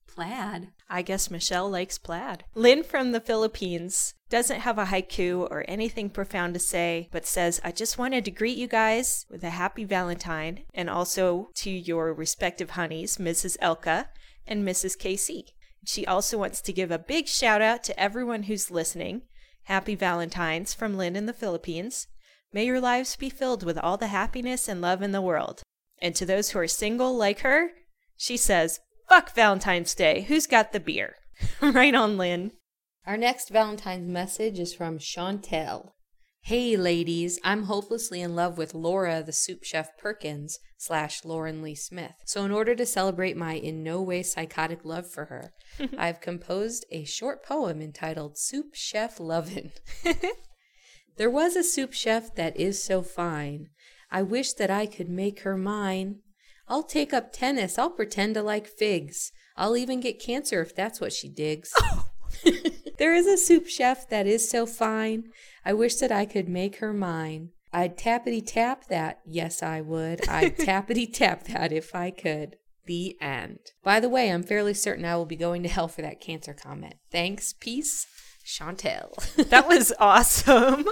Plaid. 0.06 0.68
I 0.90 1.00
guess 1.00 1.30
Michelle 1.30 1.70
likes 1.70 1.96
plaid. 1.96 2.44
Lynn 2.54 2.82
from 2.82 3.12
the 3.12 3.20
Philippines 3.20 4.12
doesn't 4.28 4.60
have 4.60 4.76
a 4.76 4.86
haiku 4.86 5.48
or 5.50 5.64
anything 5.66 6.10
profound 6.10 6.52
to 6.54 6.60
say, 6.60 7.08
but 7.12 7.24
says, 7.24 7.60
I 7.64 7.72
just 7.72 7.96
wanted 7.96 8.26
to 8.26 8.30
greet 8.30 8.58
you 8.58 8.66
guys 8.66 9.24
with 9.30 9.42
a 9.44 9.50
happy 9.50 9.84
Valentine 9.84 10.64
and 10.74 10.90
also 10.90 11.48
to 11.54 11.70
your 11.70 12.12
respective 12.12 12.70
honeys, 12.70 13.16
Mrs. 13.16 13.56
Elka 13.62 14.08
and 14.46 14.66
Mrs. 14.66 14.98
Casey. 14.98 15.54
She 15.84 16.06
also 16.06 16.38
wants 16.38 16.60
to 16.62 16.72
give 16.72 16.90
a 16.90 16.98
big 16.98 17.26
shout 17.26 17.62
out 17.62 17.82
to 17.84 17.98
everyone 17.98 18.44
who's 18.44 18.70
listening. 18.70 19.22
Happy 19.64 19.94
Valentine's 19.94 20.74
from 20.74 20.96
Lynn 20.96 21.16
in 21.16 21.26
the 21.26 21.32
Philippines. 21.32 22.06
May 22.52 22.66
your 22.66 22.80
lives 22.80 23.16
be 23.16 23.30
filled 23.30 23.62
with 23.62 23.78
all 23.78 23.96
the 23.96 24.08
happiness 24.08 24.68
and 24.68 24.80
love 24.80 25.02
in 25.02 25.12
the 25.12 25.20
world. 25.20 25.62
And 26.02 26.14
to 26.16 26.26
those 26.26 26.50
who 26.50 26.58
are 26.58 26.68
single 26.68 27.16
like 27.16 27.40
her, 27.40 27.70
she 28.16 28.36
says, 28.36 28.80
Fuck 29.08 29.34
Valentine's 29.34 29.94
Day. 29.94 30.22
Who's 30.22 30.46
got 30.46 30.72
the 30.72 30.80
beer? 30.80 31.16
right 31.62 31.94
on, 31.94 32.16
Lynn. 32.16 32.52
Our 33.06 33.16
next 33.16 33.48
Valentine's 33.48 34.08
message 34.08 34.58
is 34.58 34.74
from 34.74 34.98
Chantel. 34.98 35.92
Hey 36.42 36.76
ladies, 36.76 37.38
I'm 37.44 37.64
hopelessly 37.64 38.20
in 38.22 38.34
love 38.34 38.58
with 38.58 38.74
Lara 38.74 39.22
the 39.22 39.32
Soup 39.32 39.62
Chef 39.62 39.96
Perkins 39.96 40.58
slash 40.78 41.24
Lauren 41.24 41.62
Lee 41.62 41.76
Smith. 41.76 42.14
So 42.24 42.44
in 42.44 42.50
order 42.50 42.74
to 42.74 42.86
celebrate 42.86 43.36
my 43.36 43.54
in 43.54 43.84
no 43.84 44.02
way 44.02 44.24
psychotic 44.24 44.80
love 44.82 45.08
for 45.08 45.26
her, 45.26 45.52
I've 45.98 46.20
composed 46.20 46.86
a 46.90 47.04
short 47.04 47.44
poem 47.44 47.80
entitled 47.80 48.36
Soup 48.36 48.66
Chef 48.72 49.20
Lovin'. 49.20 49.70
there 51.18 51.30
was 51.30 51.54
a 51.54 51.62
soup 51.62 51.92
chef 51.92 52.34
that 52.34 52.56
is 52.58 52.82
so 52.82 53.02
fine. 53.02 53.68
I 54.10 54.22
wish 54.22 54.54
that 54.54 54.70
I 54.70 54.86
could 54.86 55.08
make 55.08 55.42
her 55.42 55.56
mine. 55.56 56.20
I'll 56.66 56.82
take 56.82 57.12
up 57.12 57.32
tennis. 57.32 57.78
I'll 57.78 57.90
pretend 57.90 58.34
to 58.34 58.42
like 58.42 58.66
figs. 58.66 59.30
I'll 59.56 59.76
even 59.76 60.00
get 60.00 60.18
cancer 60.18 60.60
if 60.62 60.74
that's 60.74 61.00
what 61.00 61.12
she 61.12 61.28
digs. 61.28 61.72
there 63.00 63.14
is 63.14 63.26
a 63.26 63.38
soup 63.38 63.66
chef 63.66 64.06
that 64.10 64.26
is 64.26 64.48
so 64.48 64.66
fine. 64.66 65.24
I 65.64 65.72
wish 65.72 65.94
that 65.96 66.12
I 66.12 66.26
could 66.26 66.50
make 66.50 66.76
her 66.76 66.92
mine. 66.92 67.48
I'd 67.72 67.96
tappity 67.96 68.42
tap 68.44 68.88
that. 68.88 69.20
Yes, 69.24 69.62
I 69.62 69.80
would. 69.80 70.28
I'd 70.28 70.56
tappity 70.58 71.10
tap 71.10 71.44
that 71.44 71.72
if 71.72 71.94
I 71.94 72.10
could. 72.10 72.56
The 72.84 73.16
end. 73.18 73.60
By 73.82 74.00
the 74.00 74.10
way, 74.10 74.30
I'm 74.30 74.42
fairly 74.42 74.74
certain 74.74 75.06
I 75.06 75.16
will 75.16 75.24
be 75.24 75.36
going 75.36 75.62
to 75.62 75.68
hell 75.70 75.88
for 75.88 76.02
that 76.02 76.20
cancer 76.20 76.52
comment. 76.52 76.96
Thanks. 77.10 77.54
Peace. 77.54 78.06
Chantel. 78.44 79.14
That 79.48 79.66
was 79.66 79.94
awesome. 79.98 80.84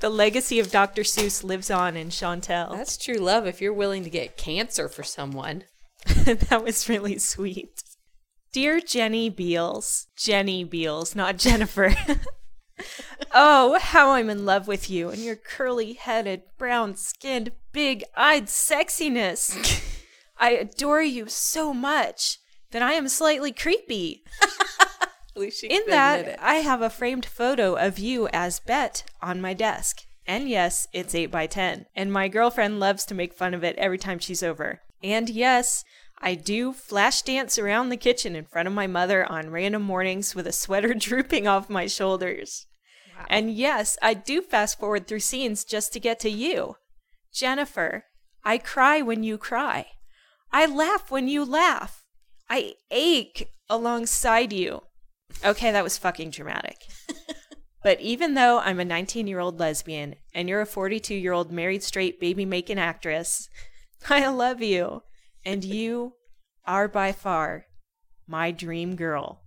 the 0.00 0.08
legacy 0.08 0.60
of 0.60 0.70
Dr. 0.70 1.02
Seuss 1.02 1.44
lives 1.44 1.70
on 1.70 1.94
in 1.94 2.08
Chantel. 2.08 2.74
That's 2.74 2.96
true 2.96 3.18
love 3.18 3.46
if 3.46 3.60
you're 3.60 3.74
willing 3.74 4.04
to 4.04 4.10
get 4.10 4.38
cancer 4.38 4.88
for 4.88 5.02
someone. 5.02 5.64
that 6.06 6.64
was 6.64 6.88
really 6.88 7.18
sweet. 7.18 7.82
Dear 8.52 8.80
Jenny 8.80 9.30
Beals, 9.30 10.08
Jenny 10.16 10.64
Beals, 10.64 11.14
not 11.14 11.36
Jennifer. 11.36 11.94
oh, 13.32 13.78
how 13.78 14.10
I'm 14.10 14.28
in 14.28 14.44
love 14.44 14.66
with 14.66 14.90
you 14.90 15.08
and 15.08 15.20
your 15.20 15.36
curly 15.36 15.92
headed, 15.92 16.42
brown 16.58 16.96
skinned, 16.96 17.52
big 17.70 18.02
eyed 18.16 18.46
sexiness. 18.46 19.54
I 20.38 20.50
adore 20.50 21.02
you 21.02 21.28
so 21.28 21.72
much 21.72 22.38
that 22.72 22.82
I 22.82 22.94
am 22.94 23.08
slightly 23.08 23.52
creepy. 23.52 24.24
In 25.62 25.82
that, 25.86 26.36
I 26.42 26.56
have 26.56 26.82
a 26.82 26.90
framed 26.90 27.24
photo 27.24 27.74
of 27.76 28.00
you 28.00 28.28
as 28.28 28.58
Bette 28.58 29.04
on 29.22 29.40
my 29.40 29.54
desk. 29.54 30.02
And 30.26 30.48
yes, 30.48 30.88
it's 30.92 31.14
8 31.14 31.26
by 31.26 31.46
10 31.46 31.86
And 31.94 32.12
my 32.12 32.26
girlfriend 32.26 32.80
loves 32.80 33.04
to 33.06 33.14
make 33.14 33.32
fun 33.32 33.54
of 33.54 33.62
it 33.62 33.76
every 33.78 33.96
time 33.96 34.18
she's 34.18 34.42
over. 34.42 34.80
And 35.02 35.30
yes, 35.30 35.84
I 36.20 36.34
do 36.34 36.72
flash 36.72 37.22
dance 37.22 37.58
around 37.58 37.88
the 37.88 37.96
kitchen 37.96 38.36
in 38.36 38.44
front 38.44 38.68
of 38.68 38.74
my 38.74 38.86
mother 38.86 39.30
on 39.30 39.50
random 39.50 39.82
mornings 39.82 40.34
with 40.34 40.46
a 40.46 40.52
sweater 40.52 40.94
drooping 40.98 41.46
off 41.46 41.70
my 41.70 41.86
shoulders. 41.86 42.66
Wow. 43.16 43.26
And 43.28 43.52
yes, 43.52 43.96
I 44.02 44.14
do 44.14 44.42
fast 44.42 44.78
forward 44.78 45.06
through 45.06 45.20
scenes 45.20 45.64
just 45.64 45.92
to 45.94 46.00
get 46.00 46.20
to 46.20 46.30
you. 46.30 46.76
Jennifer, 47.32 48.04
I 48.44 48.58
cry 48.58 49.00
when 49.00 49.22
you 49.22 49.38
cry. 49.38 49.86
I 50.52 50.66
laugh 50.66 51.10
when 51.10 51.28
you 51.28 51.44
laugh. 51.44 52.04
I 52.48 52.74
ache 52.90 53.48
alongside 53.68 54.52
you. 54.52 54.82
Okay, 55.44 55.70
that 55.70 55.84
was 55.84 55.96
fucking 55.96 56.30
dramatic. 56.30 56.76
but 57.82 58.00
even 58.00 58.34
though 58.34 58.58
I'm 58.58 58.80
a 58.80 58.84
19 58.84 59.26
year 59.26 59.38
old 59.38 59.58
lesbian 59.58 60.16
and 60.34 60.48
you're 60.48 60.60
a 60.60 60.66
42 60.66 61.14
year 61.14 61.32
old 61.32 61.52
married 61.52 61.82
straight 61.82 62.20
baby 62.20 62.44
making 62.44 62.78
actress, 62.78 63.48
I 64.10 64.26
love 64.28 64.60
you. 64.60 65.02
And 65.44 65.64
you 65.64 66.14
are 66.66 66.88
by 66.88 67.12
far 67.12 67.66
my 68.26 68.50
dream 68.50 68.94
girl. 68.96 69.40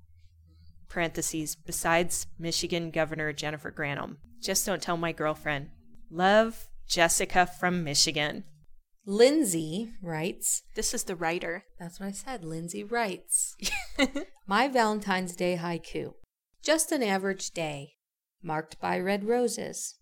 Parentheses, 0.89 1.55
besides 1.55 2.27
Michigan 2.37 2.91
Governor 2.91 3.33
Jennifer 3.33 3.71
Granholm. 3.71 4.17
Just 4.41 4.65
don't 4.65 4.81
tell 4.81 4.97
my 4.97 5.11
girlfriend. 5.11 5.69
Love, 6.11 6.67
Jessica 6.87 7.45
from 7.45 7.83
Michigan. 7.83 8.43
Lindsay 9.05 9.91
writes, 10.01 10.63
This 10.75 10.93
is 10.93 11.03
the 11.03 11.15
writer. 11.15 11.65
That's 11.79 11.99
what 11.99 12.07
I 12.07 12.11
said. 12.11 12.43
Lindsay 12.43 12.83
writes, 12.83 13.55
My 14.47 14.67
Valentine's 14.67 15.35
Day 15.35 15.57
haiku. 15.61 16.13
Just 16.61 16.91
an 16.91 17.03
average 17.03 17.51
day, 17.51 17.93
marked 18.41 18.79
by 18.79 18.99
red 18.99 19.25
roses. 19.25 19.95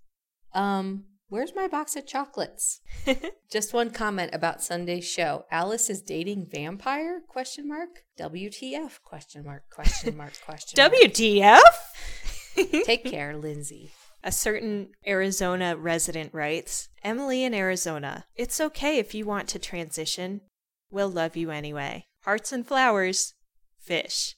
Um, 0.53 1.05
where's 1.31 1.55
my 1.55 1.65
box 1.65 1.95
of 1.95 2.05
chocolates? 2.05 2.81
Just 3.51 3.73
one 3.73 3.89
comment 3.89 4.31
about 4.33 4.61
Sunday's 4.61 5.07
show. 5.07 5.45
Alice 5.49 5.89
is 5.89 6.01
dating 6.01 6.47
vampire? 6.51 7.21
Question 7.25 7.69
mark. 7.69 8.03
WTF? 8.19 9.01
Question 9.01 9.45
mark. 9.45 9.63
Question 9.69 10.17
mark. 10.17 10.33
Question 10.45 10.83
mark. 10.83 10.93
WTF? 10.93 12.83
Take 12.83 13.05
care, 13.05 13.37
Lindsay. 13.37 13.91
A 14.23 14.31
certain 14.31 14.89
Arizona 15.07 15.77
resident 15.77 16.33
writes 16.33 16.89
Emily 17.01 17.45
in 17.45 17.53
Arizona, 17.53 18.25
it's 18.35 18.59
okay 18.59 18.99
if 18.99 19.15
you 19.15 19.25
want 19.25 19.47
to 19.49 19.57
transition. 19.57 20.41
We'll 20.91 21.09
love 21.09 21.37
you 21.37 21.49
anyway. 21.49 22.07
Hearts 22.25 22.51
and 22.51 22.67
flowers. 22.67 23.33
Fish. 23.79 24.35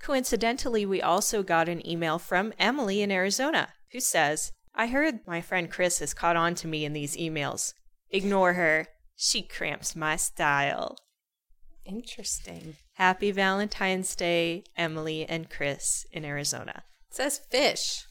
Coincidentally, 0.00 0.86
we 0.86 1.02
also 1.02 1.42
got 1.42 1.68
an 1.68 1.86
email 1.86 2.20
from 2.20 2.54
Emily 2.58 3.02
in 3.02 3.10
Arizona 3.10 3.70
who 3.92 4.00
says, 4.00 4.52
I 4.74 4.86
heard 4.86 5.26
my 5.26 5.40
friend 5.40 5.70
Chris 5.70 5.98
has 5.98 6.14
caught 6.14 6.36
on 6.36 6.54
to 6.56 6.68
me 6.68 6.84
in 6.84 6.92
these 6.92 7.16
emails. 7.16 7.74
Ignore 8.10 8.54
her. 8.54 8.86
She 9.16 9.42
cramps 9.42 9.94
my 9.94 10.16
style. 10.16 10.96
Interesting. 11.84 12.76
Happy 12.94 13.30
Valentine's 13.30 14.14
Day, 14.14 14.64
Emily 14.76 15.26
and 15.26 15.50
Chris 15.50 16.06
in 16.12 16.24
Arizona. 16.24 16.84
It 17.10 17.16
says 17.16 17.40
fish. 17.50 18.04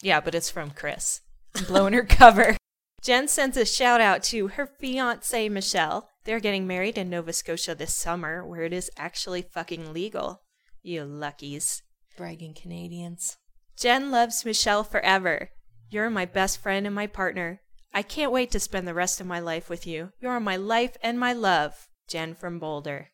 Yeah, 0.00 0.20
but 0.20 0.34
it's 0.34 0.50
from 0.50 0.70
Chris. 0.70 1.20
I'm 1.54 1.64
blowing 1.64 1.92
her 1.92 2.04
cover. 2.08 2.56
Jen 3.02 3.28
sends 3.28 3.56
a 3.56 3.64
shout 3.64 4.00
out 4.00 4.22
to 4.24 4.48
her 4.48 4.66
fiance, 4.66 5.48
Michelle. 5.48 6.08
They're 6.24 6.40
getting 6.40 6.66
married 6.66 6.96
in 6.96 7.10
Nova 7.10 7.32
Scotia 7.32 7.74
this 7.74 7.94
summer, 7.94 8.46
where 8.46 8.62
it 8.62 8.72
is 8.72 8.90
actually 8.96 9.42
fucking 9.42 9.92
legal. 9.92 10.42
You 10.82 11.04
luckies. 11.04 11.82
Bragging 12.16 12.54
Canadians. 12.54 13.38
Jen 13.76 14.10
loves 14.10 14.44
Michelle 14.44 14.84
forever. 14.84 15.50
You're 15.92 16.08
my 16.08 16.24
best 16.24 16.62
friend 16.62 16.86
and 16.86 16.94
my 16.94 17.06
partner. 17.06 17.60
I 17.92 18.00
can't 18.00 18.32
wait 18.32 18.50
to 18.52 18.58
spend 18.58 18.88
the 18.88 18.94
rest 18.94 19.20
of 19.20 19.26
my 19.26 19.40
life 19.40 19.68
with 19.68 19.86
you. 19.86 20.12
You're 20.22 20.40
my 20.40 20.56
life 20.56 20.96
and 21.02 21.20
my 21.20 21.34
love. 21.34 21.86
Jen 22.08 22.34
from 22.34 22.58
Boulder. 22.58 23.10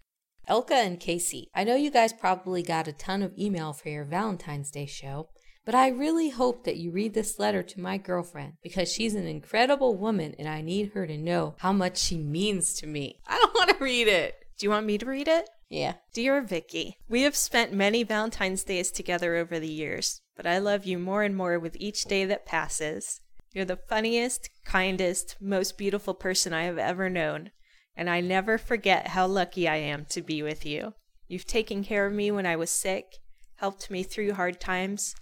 Elka 0.49 0.75
and 0.75 1.01
Casey, 1.01 1.51
I 1.53 1.65
know 1.65 1.75
you 1.75 1.91
guys 1.91 2.13
probably 2.13 2.63
got 2.63 2.87
a 2.87 2.93
ton 2.93 3.23
of 3.23 3.37
email 3.37 3.73
for 3.73 3.89
your 3.89 4.05
Valentine's 4.05 4.71
Day 4.71 4.87
show, 4.87 5.29
but 5.67 5.75
I 5.75 5.89
really 5.89 6.31
hope 6.31 6.63
that 6.65 6.77
you 6.77 6.93
read 6.93 7.15
this 7.15 7.41
letter 7.41 7.65
to 7.65 7.81
my 7.81 7.99
girlfriend 7.99 8.53
because 8.63 8.93
she's 8.93 9.17
an 9.17 9.27
incredible 9.27 9.97
woman 9.97 10.37
and 10.39 10.49
I 10.49 10.61
need 10.61 10.93
her 10.93 11.05
to 11.05 11.19
know 11.19 11.57
how 11.59 11.73
much 11.73 11.99
she 11.99 12.17
means 12.17 12.75
to 12.75 12.87
me. 12.87 13.19
I 13.27 13.39
don't 13.39 13.55
want 13.57 13.71
to 13.71 13.85
read 13.85 14.07
it. 14.07 14.37
Do 14.57 14.67
you 14.67 14.71
want 14.71 14.87
me 14.87 14.99
to 14.99 15.07
read 15.07 15.27
it? 15.27 15.51
Yeah. 15.69 15.95
Dear 16.15 16.43
Vicky, 16.43 16.97
we 17.09 17.23
have 17.23 17.35
spent 17.35 17.73
many 17.73 18.05
Valentine's 18.05 18.63
Days 18.63 18.93
together 18.93 19.35
over 19.35 19.59
the 19.59 19.69
years, 19.69 20.23
but 20.39 20.47
I 20.47 20.59
love 20.59 20.87
you 20.87 21.01
more 21.01 21.25
and 21.25 21.37
more 21.37 21.59
with 21.59 21.77
each 21.81 22.05
day 22.05 22.25
that 22.27 22.47
passes. 22.47 23.21
You're 23.53 23.65
the 23.65 23.77
funniest, 23.77 24.49
kindest, 24.65 25.35
most 25.41 25.77
beautiful 25.77 26.15
person 26.15 26.53
I 26.53 26.63
have 26.63 26.79
ever 26.79 27.11
known, 27.11 27.51
and 27.97 28.09
I 28.09 28.21
never 28.21 28.57
forget 28.57 29.09
how 29.09 29.27
lucky 29.27 29.67
I 29.67 29.79
am 29.79 30.07
to 30.11 30.23
be 30.23 30.45
with 30.45 30.65
you. 30.65 30.95
You've 31.27 31.49
taken 31.49 31.83
care 31.83 32.07
of 32.07 32.13
me 32.13 32.31
when 32.31 32.47
I 32.47 32.55
was 32.55 32.71
sick, 32.71 33.17
helped 33.57 33.91
me 33.91 34.05
through 34.05 34.35
hard 34.35 34.61
times, 34.61 35.17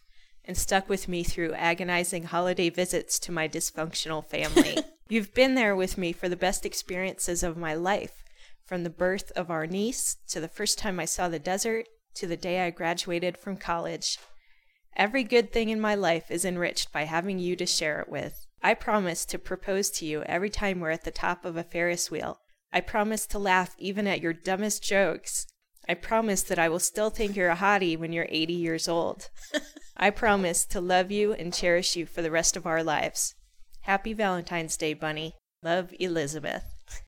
and 0.45 0.55
stuck 0.55 0.87
with 0.87 1.09
me 1.09 1.25
through 1.25 1.55
agonizing 1.55 2.25
holiday 2.25 2.69
visits 2.69 3.19
to 3.21 3.33
my 3.33 3.49
dysfunctional 3.49 4.23
family. 4.23 4.77
You've 5.09 5.33
been 5.33 5.55
there 5.55 5.75
with 5.75 5.97
me 5.97 6.13
for 6.13 6.29
the 6.29 6.37
best 6.37 6.67
experiences 6.67 7.43
of 7.43 7.57
my 7.57 7.73
life, 7.73 8.23
from 8.67 8.85
the 8.85 8.91
birth 8.91 9.33
of 9.35 9.51
our 9.51 9.67
niece 9.67 10.19
to 10.29 10.41
the 10.41 10.49
first 10.49 10.77
time 10.77 11.01
I 11.01 11.07
saw 11.07 11.31
the 11.31 11.39
desert 11.39 11.87
to 12.17 12.27
the 12.27 12.37
day 12.37 12.67
I 12.67 12.69
graduated 12.69 13.39
from 13.39 13.57
college. 13.57 14.19
Every 14.97 15.25
good 15.25 15.53
thing 15.53 15.69
in 15.69 15.79
my 15.79 15.95
life 15.95 16.31
is 16.31 16.47
enriched 16.47 16.91
by 16.91 17.03
having 17.03 17.39
you 17.39 17.55
to 17.57 17.67
share 17.67 18.01
it 18.01 18.09
with. 18.09 18.47
I 18.63 18.73
promise 18.73 19.27
to 19.27 19.39
propose 19.39 19.91
to 19.91 20.07
you 20.07 20.23
every 20.23 20.49
time 20.49 20.81
we're 20.81 20.91
at 20.91 21.05
the 21.05 21.11
top 21.11 21.45
of 21.45 21.55
a 21.55 21.63
Ferris 21.63 22.11
wheel. 22.11 22.41
I 22.73 22.81
promise 22.81 23.27
to 23.27 23.39
laugh 23.39 23.77
even 23.79 24.07
at 24.07 24.23
your 24.23 24.33
dumbest 24.33 24.83
jokes. 24.83 25.47
I 25.87 25.95
promise 25.95 26.43
that 26.45 26.59
I 26.59 26.71
will 26.71 26.79
still 26.81 27.11
think 27.11 27.37
you're 27.37 27.51
a 27.51 27.57
hottie 27.57 27.99
when 27.99 28.13
you're 28.13 28.27
80 28.31 28.55
years 28.55 28.89
old. 28.89 29.29
I 29.99 30.09
promise 30.09 30.65
to 30.67 30.81
love 30.81 31.11
you 31.11 31.35
and 31.35 31.53
cherish 31.53 31.95
you 31.95 32.07
for 32.07 32.23
the 32.23 32.31
rest 32.31 32.57
of 32.57 32.67
our 32.67 32.83
lives. 32.83 33.35
Happy 33.83 34.15
Valentine's 34.15 34.79
Day, 34.79 34.95
Bunny. 34.95 35.35
Love, 35.63 35.93
Elizabeth. 36.01 37.03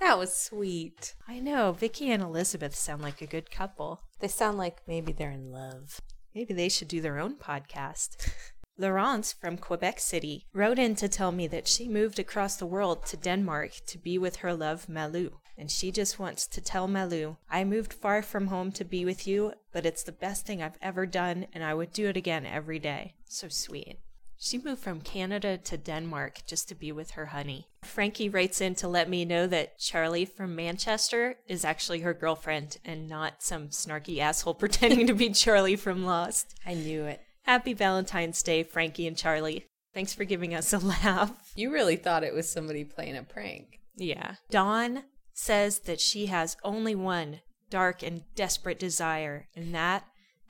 That 0.00 0.18
was 0.18 0.34
sweet. 0.34 1.14
I 1.28 1.40
know. 1.40 1.72
Vicky 1.72 2.10
and 2.10 2.22
Elizabeth 2.22 2.74
sound 2.74 3.02
like 3.02 3.20
a 3.20 3.26
good 3.26 3.50
couple. 3.50 4.00
They 4.20 4.28
sound 4.28 4.56
like 4.56 4.78
maybe 4.88 5.12
they're 5.12 5.30
in 5.30 5.52
love. 5.52 6.00
Maybe 6.34 6.52
they 6.52 6.68
should 6.68 6.88
do 6.88 7.00
their 7.00 7.18
own 7.18 7.36
podcast. 7.36 8.30
Laurence 8.76 9.32
from 9.32 9.56
Quebec 9.56 10.00
City 10.00 10.46
wrote 10.52 10.80
in 10.80 10.96
to 10.96 11.08
tell 11.08 11.30
me 11.30 11.46
that 11.46 11.68
she 11.68 11.86
moved 11.86 12.18
across 12.18 12.56
the 12.56 12.66
world 12.66 13.06
to 13.06 13.16
Denmark 13.16 13.70
to 13.86 13.98
be 13.98 14.18
with 14.18 14.36
her 14.36 14.52
love 14.52 14.88
Malu. 14.88 15.38
And 15.56 15.70
she 15.70 15.92
just 15.92 16.18
wants 16.18 16.48
to 16.48 16.60
tell 16.60 16.88
Malu, 16.88 17.36
I 17.48 17.62
moved 17.62 17.92
far 17.92 18.20
from 18.20 18.48
home 18.48 18.72
to 18.72 18.84
be 18.84 19.04
with 19.04 19.28
you, 19.28 19.52
but 19.72 19.86
it's 19.86 20.02
the 20.02 20.10
best 20.10 20.44
thing 20.44 20.60
I've 20.60 20.78
ever 20.82 21.06
done, 21.06 21.46
and 21.52 21.62
I 21.62 21.74
would 21.74 21.92
do 21.92 22.08
it 22.08 22.16
again 22.16 22.44
every 22.44 22.80
day. 22.80 23.14
So 23.26 23.48
sweet. 23.48 24.00
She 24.36 24.58
moved 24.58 24.82
from 24.82 25.00
Canada 25.00 25.56
to 25.56 25.76
Denmark 25.78 26.42
just 26.44 26.68
to 26.68 26.74
be 26.74 26.90
with 26.90 27.12
her 27.12 27.26
honey. 27.26 27.68
Frankie 27.86 28.28
writes 28.28 28.60
in 28.60 28.74
to 28.76 28.88
let 28.88 29.08
me 29.08 29.24
know 29.24 29.46
that 29.46 29.78
Charlie 29.78 30.24
from 30.24 30.54
Manchester 30.54 31.36
is 31.46 31.64
actually 31.64 32.00
her 32.00 32.14
girlfriend 32.14 32.78
and 32.84 33.08
not 33.08 33.42
some 33.42 33.68
snarky 33.68 34.18
asshole 34.18 34.54
pretending 34.58 35.06
to 35.06 35.14
be 35.14 35.30
Charlie 35.30 35.76
from 35.76 36.04
Lost. 36.04 36.54
I 36.66 36.74
knew 36.74 37.04
it. 37.04 37.20
Happy 37.42 37.74
Valentine's 37.74 38.42
Day, 38.42 38.62
Frankie 38.62 39.06
and 39.06 39.16
Charlie. 39.16 39.66
Thanks 39.92 40.12
for 40.12 40.24
giving 40.24 40.54
us 40.54 40.72
a 40.72 40.78
laugh. 40.86 41.52
You 41.54 41.72
really 41.72 41.96
thought 41.96 42.24
it 42.24 42.34
was 42.34 42.50
somebody 42.50 42.84
playing 42.84 43.16
a 43.16 43.22
prank. 43.22 43.80
Yeah. 43.96 44.36
Dawn 44.50 45.04
says 45.32 45.80
that 45.80 46.00
she 46.00 46.26
has 46.26 46.56
only 46.64 46.94
one 46.94 47.40
dark 47.70 48.02
and 48.02 48.22
desperate 48.34 48.78
desire, 48.78 49.48
and 49.54 49.74
that 49.74 50.04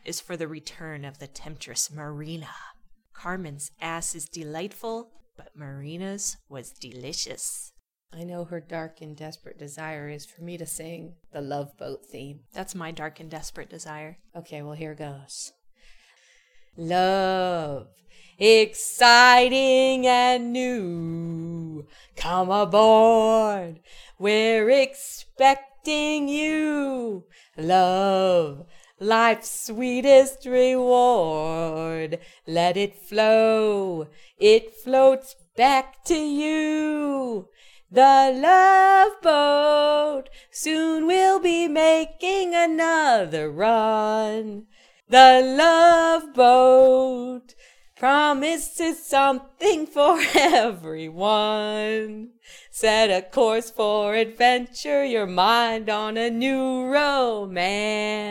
is 0.05 0.21
for 0.21 0.37
the 0.37 0.49
return 0.49 1.05
of 1.05 1.19
the 1.19 1.27
temptress 1.27 1.91
Marina. 1.91 2.49
Carmen's 3.13 3.71
ass 3.81 4.15
is 4.15 4.29
delightful, 4.29 5.11
but 5.37 5.57
Marina's 5.57 6.37
was 6.49 6.71
delicious. 6.73 7.73
I 8.13 8.23
know 8.23 8.45
her 8.45 8.61
dark 8.61 9.01
and 9.01 9.17
desperate 9.17 9.59
desire 9.59 10.09
is 10.09 10.25
for 10.25 10.43
me 10.43 10.57
to 10.59 10.67
sing 10.67 11.15
the 11.33 11.41
Love 11.41 11.77
Boat 11.77 12.07
theme. 12.07 12.41
That's 12.53 12.75
my 12.75 12.93
dark 12.93 13.19
and 13.19 13.29
desperate 13.29 13.69
desire. 13.69 14.19
Okay, 14.37 14.63
well, 14.63 14.75
here 14.75 14.95
goes. 14.95 15.53
Love, 16.77 17.89
exciting 18.39 20.07
and 20.07 20.53
new. 20.53 21.87
Come 22.17 22.51
aboard, 22.51 23.81
we're 24.19 24.71
expecting 24.71 26.29
you. 26.29 27.25
Love, 27.57 28.67
life's 29.01 29.67
sweetest 29.67 30.47
reward. 30.47 32.19
Let 32.47 32.77
it 32.77 32.97
flow, 32.97 34.09
it 34.39 34.75
floats 34.75 35.37
back 35.57 36.05
to 36.05 36.17
you. 36.17 37.49
The 37.91 38.33
love 38.35 39.23
boat 39.23 40.29
soon 40.51 41.07
will 41.07 41.39
be 41.39 41.69
making 41.69 42.55
another 42.55 43.51
run. 43.51 44.67
The 45.09 45.43
love 45.45 46.35
boat 46.35 47.55
promises 47.97 49.07
something 49.07 49.87
for 49.87 50.19
everyone. 50.35 52.31
Set 52.77 53.09
a 53.09 53.23
course 53.23 53.71
for 53.71 54.17
adventure, 54.17 55.05
your 55.05 55.29
mind 55.29 55.89
on 55.89 56.17
a 56.17 56.29
new 56.29 56.87
romance. 56.87 58.29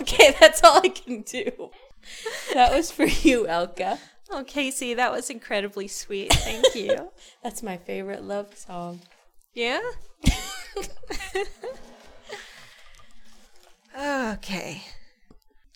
Okay, 0.00 0.34
that's 0.40 0.64
all 0.64 0.80
I 0.82 0.88
can 0.88 1.20
do. 1.20 1.68
That 2.54 2.72
was 2.72 2.90
for 2.90 3.04
you, 3.04 3.44
Elka. 3.44 3.98
Oh, 4.30 4.42
Casey, 4.42 4.94
that 4.94 5.12
was 5.12 5.28
incredibly 5.28 5.86
sweet. 5.86 6.32
Thank 6.32 6.74
you. 6.74 7.10
That's 7.42 7.62
my 7.62 7.76
favorite 7.76 8.22
love 8.22 8.56
song. 8.56 9.00
yeah? 9.52 9.80
okay. 14.32 14.82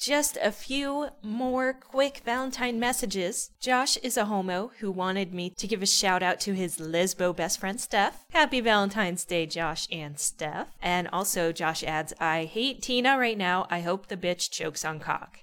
Just 0.03 0.37
a 0.43 0.51
few 0.51 1.11
more 1.23 1.73
quick 1.73 2.23
Valentine 2.25 2.81
messages. 2.81 3.53
Josh 3.61 3.97
is 3.99 4.17
a 4.17 4.25
homo 4.25 4.73
who 4.81 4.91
wanted 4.91 5.33
me 5.33 5.51
to 5.51 5.69
give 5.69 5.81
a 5.81 5.87
shout 5.87 6.25
out 6.25 6.41
to 6.41 6.55
his 6.55 6.79
lesbo 6.79 7.37
best 7.37 7.61
friend 7.61 7.81
Steph. 7.81 8.25
Happy 8.33 8.61
Valentine's 8.61 9.25
Day, 9.25 9.47
Josh 9.47 9.87
and 9.93 10.19
Steph. 10.19 10.71
And 10.83 11.07
also, 11.13 11.53
Josh 11.53 11.85
adds, 11.85 12.13
I 12.19 12.47
hate 12.47 12.83
Tina 12.83 13.17
right 13.17 13.39
now. 13.39 13.69
I 13.71 13.83
hope 13.83 14.09
the 14.09 14.17
bitch 14.17 14.51
chokes 14.51 14.85
on 14.85 14.99
cock. 14.99 15.39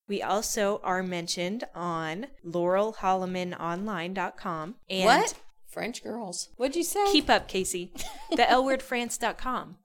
We 0.07 0.23
also 0.23 0.81
are 0.83 1.03
mentioned 1.03 1.65
on 1.75 2.27
laurelhollomanonline.com. 2.45 4.75
And 4.89 5.05
what? 5.05 5.33
French 5.69 6.03
girls. 6.03 6.49
What'd 6.57 6.75
you 6.75 6.83
say? 6.83 7.11
Keep 7.11 7.29
up, 7.29 7.47
Casey. 7.47 7.91
The 8.31 8.43
lwordfrance.com. 8.49 9.77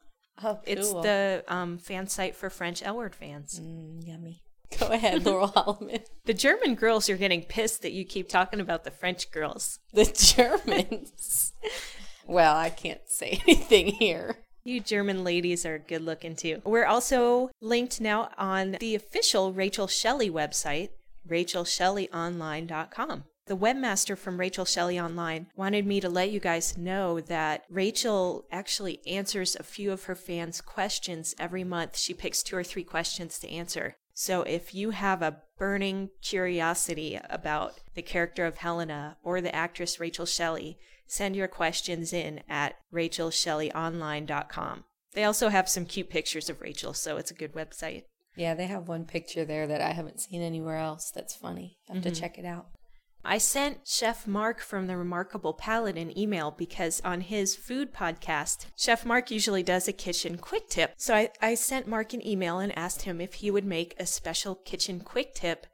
oh, 0.44 0.58
It's 0.64 0.92
the 0.92 1.44
um, 1.48 1.78
fan 1.78 2.06
site 2.06 2.34
for 2.36 2.50
French 2.50 2.82
L 2.84 2.96
word 2.96 3.14
fans. 3.14 3.60
Mm, 3.60 4.06
yummy. 4.06 4.42
Go 4.78 4.86
ahead, 4.88 5.24
Laurel 5.26 5.48
Holloman. 5.48 6.04
The 6.24 6.34
German 6.34 6.74
girls 6.76 7.10
are 7.10 7.16
getting 7.16 7.42
pissed 7.42 7.82
that 7.82 7.92
you 7.92 8.04
keep 8.04 8.28
talking 8.28 8.60
about 8.60 8.84
the 8.84 8.90
French 8.90 9.30
girls. 9.30 9.80
The 9.92 10.06
Germans. 10.06 11.52
well, 12.26 12.56
I 12.56 12.70
can't 12.70 13.06
say 13.06 13.40
anything 13.46 13.88
here. 13.88 14.36
You 14.64 14.80
German 14.80 15.24
ladies 15.24 15.66
are 15.66 15.78
good 15.78 16.02
looking 16.02 16.36
too. 16.36 16.62
We're 16.64 16.86
also 16.86 17.50
linked 17.60 18.00
now 18.00 18.30
on 18.38 18.76
the 18.78 18.94
official 18.94 19.52
Rachel 19.52 19.88
Shelley 19.88 20.30
website, 20.30 20.90
rachelshelleyonline.com. 21.28 23.24
The 23.52 23.58
webmaster 23.58 24.16
from 24.16 24.40
Rachel 24.40 24.64
Shelley 24.64 24.98
Online 24.98 25.48
wanted 25.56 25.86
me 25.86 26.00
to 26.00 26.08
let 26.08 26.30
you 26.30 26.40
guys 26.40 26.78
know 26.78 27.20
that 27.20 27.64
Rachel 27.68 28.46
actually 28.50 29.06
answers 29.06 29.54
a 29.54 29.62
few 29.62 29.92
of 29.92 30.04
her 30.04 30.14
fans' 30.14 30.62
questions 30.62 31.34
every 31.38 31.62
month. 31.62 31.98
She 31.98 32.14
picks 32.14 32.42
two 32.42 32.56
or 32.56 32.64
three 32.64 32.82
questions 32.82 33.38
to 33.40 33.50
answer. 33.50 33.96
So 34.14 34.40
if 34.40 34.74
you 34.74 34.92
have 34.92 35.20
a 35.20 35.42
burning 35.58 36.08
curiosity 36.22 37.20
about 37.28 37.78
the 37.92 38.00
character 38.00 38.46
of 38.46 38.56
Helena 38.56 39.18
or 39.22 39.42
the 39.42 39.54
actress 39.54 40.00
Rachel 40.00 40.24
Shelley, 40.24 40.78
send 41.06 41.36
your 41.36 41.46
questions 41.46 42.14
in 42.14 42.40
at 42.48 42.76
rachelshelleyonline.com. 42.90 44.84
They 45.12 45.24
also 45.24 45.50
have 45.50 45.68
some 45.68 45.84
cute 45.84 46.08
pictures 46.08 46.48
of 46.48 46.62
Rachel, 46.62 46.94
so 46.94 47.18
it's 47.18 47.30
a 47.30 47.34
good 47.34 47.52
website. 47.52 48.04
Yeah, 48.34 48.54
they 48.54 48.68
have 48.68 48.88
one 48.88 49.04
picture 49.04 49.44
there 49.44 49.66
that 49.66 49.82
I 49.82 49.90
haven't 49.90 50.20
seen 50.22 50.40
anywhere 50.40 50.78
else. 50.78 51.12
That's 51.14 51.34
funny. 51.34 51.76
I 51.90 51.92
have 51.92 52.02
to 52.04 52.08
mm-hmm. 52.08 52.18
check 52.18 52.38
it 52.38 52.46
out. 52.46 52.68
I 53.24 53.38
sent 53.38 53.86
Chef 53.86 54.26
Mark 54.26 54.60
from 54.60 54.88
the 54.88 54.96
Remarkable 54.96 55.54
Palate 55.54 55.96
an 55.96 56.16
email 56.18 56.50
because 56.50 57.00
on 57.04 57.20
his 57.20 57.54
food 57.54 57.94
podcast, 57.94 58.66
Chef 58.76 59.06
Mark 59.06 59.30
usually 59.30 59.62
does 59.62 59.86
a 59.86 59.92
kitchen 59.92 60.38
quick 60.38 60.68
tip. 60.68 60.94
So 60.96 61.14
I, 61.14 61.30
I 61.40 61.54
sent 61.54 61.86
Mark 61.86 62.12
an 62.12 62.26
email 62.26 62.58
and 62.58 62.76
asked 62.76 63.02
him 63.02 63.20
if 63.20 63.34
he 63.34 63.50
would 63.50 63.64
make 63.64 63.94
a 63.96 64.06
special 64.06 64.56
kitchen 64.56 64.98
quick 64.98 65.34
tip 65.34 65.68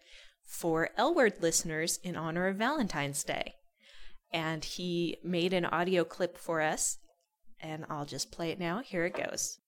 for 0.44 0.90
L 0.98 1.14
Word 1.14 1.34
listeners 1.40 1.98
in 2.02 2.16
honor 2.16 2.48
of 2.48 2.56
Valentine's 2.56 3.24
Day. 3.24 3.54
And 4.30 4.62
he 4.62 5.16
made 5.24 5.54
an 5.54 5.64
audio 5.64 6.04
clip 6.04 6.36
for 6.36 6.60
us, 6.60 6.98
and 7.62 7.86
I'll 7.88 8.04
just 8.04 8.30
play 8.30 8.50
it 8.50 8.60
now. 8.60 8.82
Here 8.84 9.06
it 9.06 9.14
goes. 9.14 9.58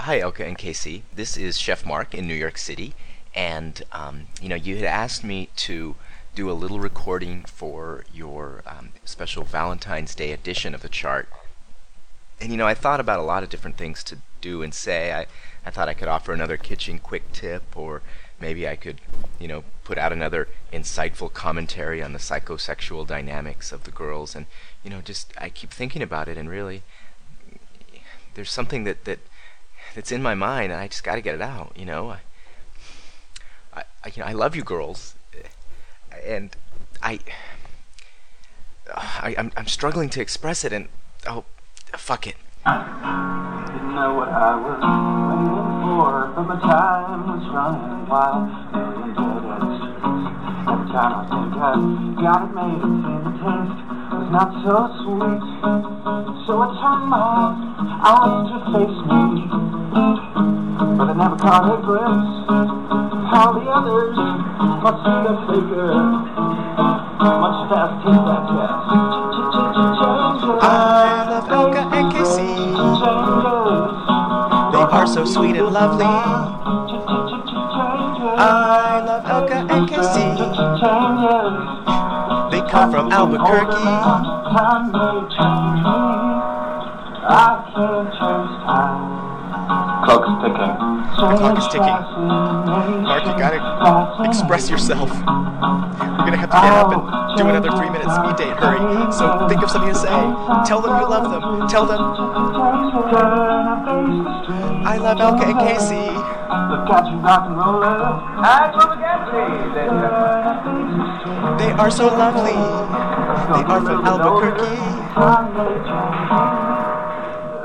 Hi, 0.00 0.20
Elka 0.20 0.46
and 0.46 0.58
Casey. 0.58 1.04
This 1.14 1.38
is 1.38 1.58
Chef 1.58 1.86
Mark 1.86 2.14
in 2.14 2.28
New 2.28 2.34
York 2.34 2.58
City, 2.58 2.94
and 3.38 3.84
um, 3.92 4.26
you 4.42 4.48
know 4.48 4.56
you 4.56 4.74
had 4.74 4.84
asked 4.84 5.22
me 5.22 5.48
to 5.54 5.94
do 6.34 6.50
a 6.50 6.52
little 6.52 6.80
recording 6.80 7.44
for 7.44 8.04
your 8.12 8.62
um, 8.66 8.90
special 9.04 9.44
Valentine's 9.44 10.14
Day 10.14 10.32
edition 10.32 10.74
of 10.74 10.82
the 10.82 10.88
chart. 10.88 11.28
And 12.40 12.50
you 12.50 12.56
know 12.56 12.66
I 12.66 12.74
thought 12.74 12.98
about 12.98 13.20
a 13.20 13.22
lot 13.22 13.44
of 13.44 13.48
different 13.48 13.76
things 13.76 14.02
to 14.04 14.18
do 14.40 14.60
and 14.62 14.74
say. 14.74 15.12
I 15.12 15.26
I 15.64 15.70
thought 15.70 15.88
I 15.88 15.94
could 15.94 16.08
offer 16.08 16.32
another 16.32 16.56
kitchen 16.56 16.98
quick 16.98 17.30
tip, 17.30 17.76
or 17.76 18.02
maybe 18.40 18.66
I 18.66 18.74
could 18.74 19.00
you 19.38 19.46
know 19.46 19.62
put 19.84 19.98
out 19.98 20.12
another 20.12 20.48
insightful 20.72 21.32
commentary 21.32 22.02
on 22.02 22.12
the 22.12 22.18
psychosexual 22.18 23.06
dynamics 23.06 23.70
of 23.70 23.84
the 23.84 23.92
girls, 23.92 24.34
and 24.34 24.46
you 24.82 24.90
know 24.90 25.00
just 25.00 25.32
I 25.38 25.48
keep 25.48 25.70
thinking 25.70 26.02
about 26.02 26.26
it, 26.26 26.36
and 26.36 26.50
really 26.50 26.82
there's 28.34 28.50
something 28.50 28.82
that 28.82 29.04
that 29.04 29.20
that's 29.94 30.10
in 30.10 30.22
my 30.22 30.34
mind, 30.34 30.72
and 30.72 30.80
I 30.80 30.88
just 30.88 31.04
got 31.04 31.14
to 31.14 31.20
get 31.20 31.36
it 31.36 31.42
out. 31.42 31.72
You 31.76 31.84
know, 31.84 32.10
I, 32.10 32.20
I, 34.02 34.08
I, 34.08 34.12
you 34.14 34.22
know, 34.22 34.28
I 34.28 34.32
love 34.32 34.56
you, 34.56 34.62
girls, 34.62 35.14
and 36.24 36.54
I, 37.02 37.20
I, 38.94 39.34
I'm, 39.36 39.52
I'm 39.56 39.66
struggling 39.66 40.08
to 40.10 40.20
express 40.20 40.64
it, 40.64 40.72
and 40.72 40.88
oh, 41.26 41.44
fuck 41.96 42.26
it. 42.26 42.36
Didn't 42.64 43.94
know 43.94 44.14
what 44.14 44.28
I 44.28 44.56
was 44.56 44.80
waiting 45.28 45.82
for, 45.82 46.32
but 46.34 46.42
my 46.42 46.60
time 46.60 47.26
was 47.26 47.44
running 47.52 48.08
wild. 48.08 48.50
Every 50.68 50.92
time 50.92 51.12
I 51.14 51.24
think 51.28 51.54
I 51.56 51.74
got 52.22 52.42
it 52.44 52.52
made, 52.54 52.82
the 53.24 53.32
taste 53.38 53.80
was 54.12 54.28
not 54.30 54.50
so 54.64 54.76
sweet. 55.02 55.42
So 56.46 56.52
I 56.60 56.68
turned 56.80 57.08
my 57.08 57.24
eyes 58.04 58.46
to 58.52 58.58
face 58.72 59.00
me, 59.08 59.24
but 60.98 61.08
I 61.08 61.14
never 61.16 61.36
caught 61.36 61.66
a 61.72 61.80
glimpse 61.82 63.07
how 63.28 63.52
the 63.52 63.60
others 63.68 64.16
must 64.16 65.04
see 65.04 65.20
the 65.28 65.36
figure. 65.48 65.92
Much 67.20 67.68
fast 67.68 68.00
hit 68.08 68.16
that. 68.24 68.48
I 70.60 70.64
love 71.28 71.48
Elka 71.48 71.82
and 71.92 72.08
Casey. 72.12 72.52
They 74.72 74.84
are 74.96 75.06
so 75.06 75.24
sweet 75.24 75.56
and 75.56 75.72
lovely. 75.72 76.06
I 78.40 79.02
love 79.04 79.24
Elka 79.24 79.58
and 79.68 79.88
Casey. 79.88 80.28
They 82.50 82.62
come 82.70 82.90
from 82.90 83.12
Albuquerque. 83.12 83.84
Clock 90.04 90.24
is 90.24 90.34
ticking. 90.42 90.87
The 91.18 91.34
clock 91.36 91.58
is 91.58 91.66
ticking. 91.66 91.98
Mark, 93.02 93.26
you 93.26 93.34
gotta 93.34 94.22
express 94.24 94.70
yourself. 94.70 95.10
You're 95.10 96.30
gonna 96.30 96.36
have 96.36 96.50
to 96.50 96.60
get 96.62 96.72
up 96.72 96.92
and 96.92 97.02
do 97.36 97.48
another 97.48 97.70
three 97.74 97.90
minute 97.90 98.06
speed 98.06 98.36
date. 98.36 98.54
Hurry. 98.54 99.10
So 99.10 99.48
think 99.48 99.60
of 99.60 99.68
something 99.68 99.92
to 99.92 99.98
say. 99.98 100.14
Tell 100.64 100.80
them 100.80 100.94
you 101.00 101.08
love 101.08 101.28
them. 101.28 101.66
Tell 101.66 101.86
them 101.86 101.98
I 104.86 104.96
love 104.96 105.18
Elka 105.18 105.42
and 105.42 105.58
Casey. 105.58 106.06
They 111.58 111.72
are 111.72 111.90
so 111.90 112.06
lovely. 112.06 112.52
They 112.52 113.64
are 113.66 113.80
from 113.82 114.06
Albuquerque. 114.06 114.78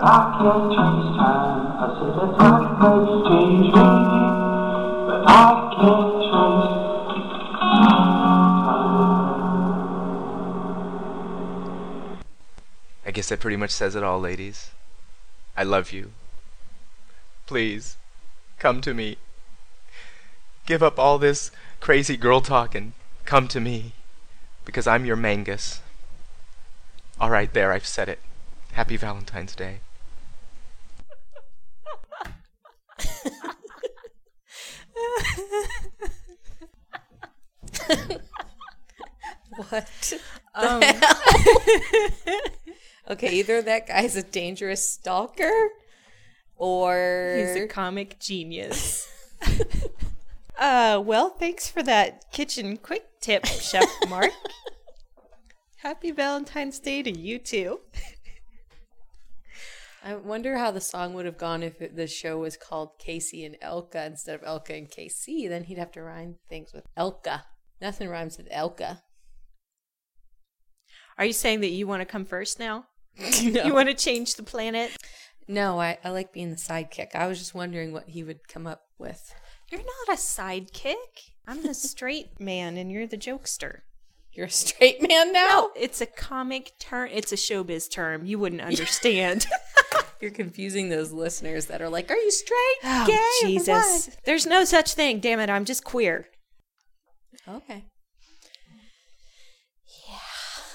I 0.06 0.36
can't 0.38 0.68
change 0.68 1.16
time. 1.16 1.80
I 1.80 1.88
said 1.96 2.12
that 2.20 2.32
time 2.38 2.66
may 2.78 3.00
change 3.24 3.68
me, 3.68 3.82
but 5.08 5.24
I 5.26 5.32
can't 5.80 6.12
change 6.28 6.84
I 13.06 13.12
guess 13.14 13.30
that 13.30 13.40
pretty 13.40 13.56
much 13.56 13.72
says 13.72 13.96
it 13.96 14.04
all, 14.04 14.20
ladies. 14.20 14.72
I 15.56 15.64
love 15.64 15.94
you. 15.94 16.12
Please, 17.46 17.96
come 18.60 18.82
to 18.82 18.94
me. 18.94 19.16
Give 20.66 20.84
up 20.84 21.00
all 21.00 21.18
this 21.18 21.50
crazy 21.80 22.18
girl 22.18 22.42
talk 22.42 22.76
and 22.76 22.92
come 23.24 23.48
to 23.48 23.62
me, 23.62 23.94
because 24.66 24.86
I'm 24.86 25.06
your 25.06 25.16
Mangus. 25.16 25.80
All 27.22 27.30
right, 27.30 27.54
there, 27.54 27.72
I've 27.72 27.88
said 27.88 28.10
it. 28.10 28.20
Happy 28.74 28.98
Valentine's 28.98 29.56
Day. 29.56 29.80
What? 39.56 40.14
Um, 40.56 40.82
Okay, 43.10 43.32
either 43.34 43.62
that 43.62 43.88
guy's 43.88 44.16
a 44.16 44.24
dangerous 44.24 44.88
stalker 44.88 45.70
or 46.56 47.36
He's 47.38 47.64
a 47.64 47.68
comic 47.68 48.18
genius. 48.20 49.10
uh, 50.58 51.02
well, 51.04 51.30
thanks 51.32 51.70
for 51.70 51.84
that 51.84 52.32
kitchen 52.32 52.78
quick 52.78 53.06
tip, 53.20 53.46
Chef 53.46 53.90
Mark. 54.08 54.32
Happy 55.78 56.12
Valentine's 56.12 56.80
Day 56.80 57.04
to 57.04 57.12
you 57.12 57.40
too. 57.40 57.82
I 60.06 60.16
wonder 60.16 60.58
how 60.58 60.72
the 60.72 60.82
song 60.82 61.14
would 61.14 61.26
have 61.26 61.38
gone 61.38 61.64
if 61.64 61.82
it, 61.82 61.96
the 61.96 62.08
show 62.08 62.38
was 62.38 62.58
called 62.58 63.00
Casey 63.00 63.46
and 63.46 63.56
Elka 63.62 64.06
instead 64.06 64.36
of 64.36 64.42
Elka 64.42 64.78
and 64.78 64.90
Casey. 64.92 65.48
Then 65.48 65.64
he'd 65.64 65.78
have 65.78 65.94
to 65.94 66.04
rhyme 66.04 66.36
things 66.50 66.74
with 66.74 66.84
Elka. 66.98 67.44
Nothing 67.82 68.10
rhymes 68.10 68.38
with 68.38 68.50
Elka. 68.50 69.00
Are 71.18 71.26
you 71.26 71.32
saying 71.32 71.62
that 71.62 71.70
you 71.70 71.88
want 71.88 72.02
to 72.02 72.06
come 72.06 72.26
first 72.26 72.60
now? 72.60 72.86
No. 73.44 73.64
You 73.64 73.74
want 73.74 73.90
to 73.90 73.96
change 73.96 74.36
the 74.36 74.44
planet? 74.44 74.92
No, 75.48 75.80
I, 75.80 76.00
I 76.04 76.10
like 76.10 76.34
being 76.34 76.50
the 76.50 76.56
sidekick. 76.56 77.14
I 77.14 77.28
was 77.28 77.38
just 77.38 77.54
wondering 77.54 77.94
what 77.94 78.10
he 78.10 78.24
would 78.24 78.48
come 78.48 78.66
up 78.66 78.82
with. 78.98 79.34
You're 79.70 79.82
not 79.82 80.18
a 80.18 80.20
sidekick. 80.20 81.32
I'm 81.48 81.62
the 81.62 81.74
straight 81.74 82.40
man 82.40 82.76
and 82.76 82.92
you're 82.92 83.08
the 83.08 83.18
jokester. 83.18 83.82
You're 84.36 84.48
a 84.48 84.50
straight 84.50 85.02
man 85.08 85.32
now? 85.32 85.48
No, 85.48 85.72
it's 85.76 86.02
a 86.02 86.06
comic 86.08 86.72
term. 86.80 87.10
It's 87.12 87.32
a 87.32 87.36
showbiz 87.36 87.90
term. 87.92 88.26
You 88.26 88.40
wouldn't 88.40 88.62
understand. 88.72 89.46
You're 90.22 90.32
confusing 90.32 90.90
those 90.90 91.12
listeners 91.12 91.66
that 91.68 91.82
are 91.82 91.90
like, 91.90 92.10
Are 92.10 92.18
you 92.18 92.32
straight? 92.32 92.78
oh, 92.84 93.06
Gay? 93.08 93.48
Jesus. 93.48 94.10
There's 94.26 94.46
no 94.48 94.64
such 94.66 94.94
thing. 94.94 95.20
Damn 95.20 95.40
it. 95.40 95.50
I'm 95.50 95.66
just 95.66 95.84
queer. 95.84 96.28
what?" 97.46 97.58
Okay. 97.58 97.86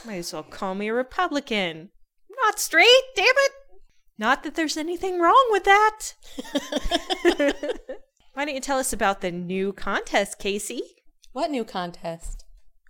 Might 0.07 0.16
as 0.18 0.33
well 0.33 0.42
call 0.44 0.75
me 0.75 0.88
a 0.88 0.94
Republican. 0.94 1.90
Not 2.44 2.61
straight, 2.61 3.03
damn 3.16 3.27
it. 3.27 3.53
Not 4.16 4.42
that 4.44 4.55
there's 4.55 4.77
anything 4.77 5.21
wrong 5.21 5.49
with 5.51 5.64
that. 5.64 6.12
Why 8.35 8.44
don't 8.44 8.55
you 8.55 8.61
tell 8.61 8.79
us 8.79 8.92
about 8.92 9.21
the 9.21 9.31
new 9.33 9.73
contest, 9.73 10.38
Casey? 10.38 10.83
What 11.33 11.51
new 11.51 11.64
contest? 11.64 12.44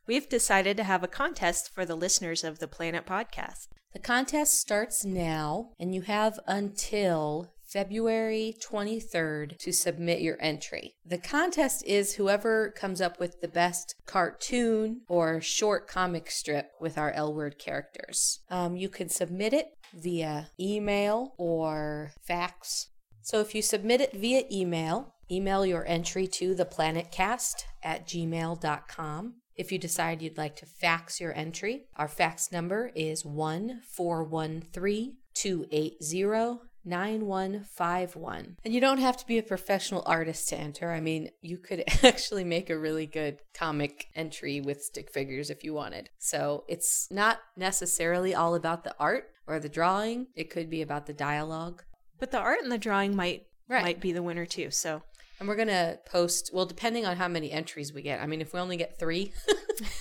We've 0.08 0.28
decided 0.28 0.78
to 0.78 0.84
have 0.84 1.04
a 1.04 1.06
contest 1.06 1.70
for 1.70 1.84
the 1.84 1.94
listeners 1.94 2.42
of 2.42 2.60
the 2.60 2.66
Planet 2.66 3.04
Podcast. 3.04 3.68
The 3.92 3.98
contest 3.98 4.58
starts 4.58 5.04
now, 5.04 5.72
and 5.78 5.94
you 5.94 6.00
have 6.00 6.40
until 6.46 7.52
February 7.62 8.56
23rd 8.58 9.58
to 9.58 9.70
submit 9.70 10.22
your 10.22 10.38
entry. 10.40 10.94
The 11.04 11.18
contest 11.18 11.84
is 11.86 12.14
whoever 12.14 12.70
comes 12.70 13.02
up 13.02 13.20
with 13.20 13.42
the 13.42 13.48
best 13.48 13.96
cartoon 14.06 15.02
or 15.08 15.42
short 15.42 15.86
comic 15.86 16.30
strip 16.30 16.70
with 16.80 16.96
our 16.96 17.10
L 17.10 17.34
word 17.34 17.58
characters. 17.58 18.40
Um, 18.48 18.76
you 18.76 18.88
can 18.88 19.10
submit 19.10 19.52
it 19.52 19.66
via 19.92 20.48
email 20.58 21.34
or 21.36 22.12
fax. 22.26 22.88
So 23.20 23.40
if 23.40 23.54
you 23.54 23.60
submit 23.60 24.00
it 24.00 24.14
via 24.14 24.44
email, 24.50 25.16
email 25.30 25.66
your 25.66 25.86
entry 25.86 26.26
to 26.28 26.54
theplanetcast 26.54 27.64
at 27.82 28.08
gmail.com. 28.08 29.34
If 29.58 29.72
you 29.72 29.78
decide 29.78 30.22
you'd 30.22 30.38
like 30.38 30.54
to 30.56 30.66
fax 30.66 31.20
your 31.20 31.36
entry, 31.36 31.86
our 31.96 32.06
fax 32.06 32.52
number 32.52 32.92
is 32.94 33.24
1 33.24 33.80
413 33.90 35.16
280 35.34 36.60
9151. 36.84 38.56
And 38.64 38.72
you 38.72 38.80
don't 38.80 38.98
have 39.00 39.16
to 39.18 39.26
be 39.26 39.36
a 39.36 39.42
professional 39.42 40.04
artist 40.06 40.48
to 40.50 40.56
enter. 40.56 40.92
I 40.92 41.00
mean, 41.00 41.30
you 41.42 41.58
could 41.58 41.84
actually 42.04 42.44
make 42.44 42.70
a 42.70 42.78
really 42.78 43.06
good 43.06 43.40
comic 43.52 44.06
entry 44.14 44.60
with 44.60 44.82
stick 44.82 45.12
figures 45.12 45.50
if 45.50 45.64
you 45.64 45.74
wanted. 45.74 46.08
So 46.18 46.64
it's 46.68 47.08
not 47.10 47.40
necessarily 47.56 48.34
all 48.34 48.54
about 48.54 48.84
the 48.84 48.94
art 48.98 49.30
or 49.48 49.58
the 49.58 49.68
drawing, 49.68 50.28
it 50.36 50.50
could 50.50 50.70
be 50.70 50.82
about 50.82 51.06
the 51.06 51.12
dialogue. 51.12 51.82
But 52.18 52.30
the 52.30 52.38
art 52.38 52.62
and 52.62 52.70
the 52.70 52.78
drawing 52.78 53.16
might 53.16 53.44
Right. 53.68 53.82
might 53.82 54.00
be 54.00 54.12
the 54.12 54.22
winner 54.22 54.46
too. 54.46 54.70
So 54.70 55.02
And 55.38 55.48
we're 55.48 55.56
going 55.56 55.68
to 55.68 55.98
post, 56.04 56.50
well, 56.52 56.66
depending 56.66 57.06
on 57.06 57.16
how 57.16 57.28
many 57.28 57.52
entries 57.52 57.92
we 57.92 58.02
get. 58.02 58.20
I 58.20 58.26
mean, 58.26 58.40
if 58.40 58.52
we 58.52 58.60
only 58.60 58.76
get 58.76 58.98
three, 58.98 59.32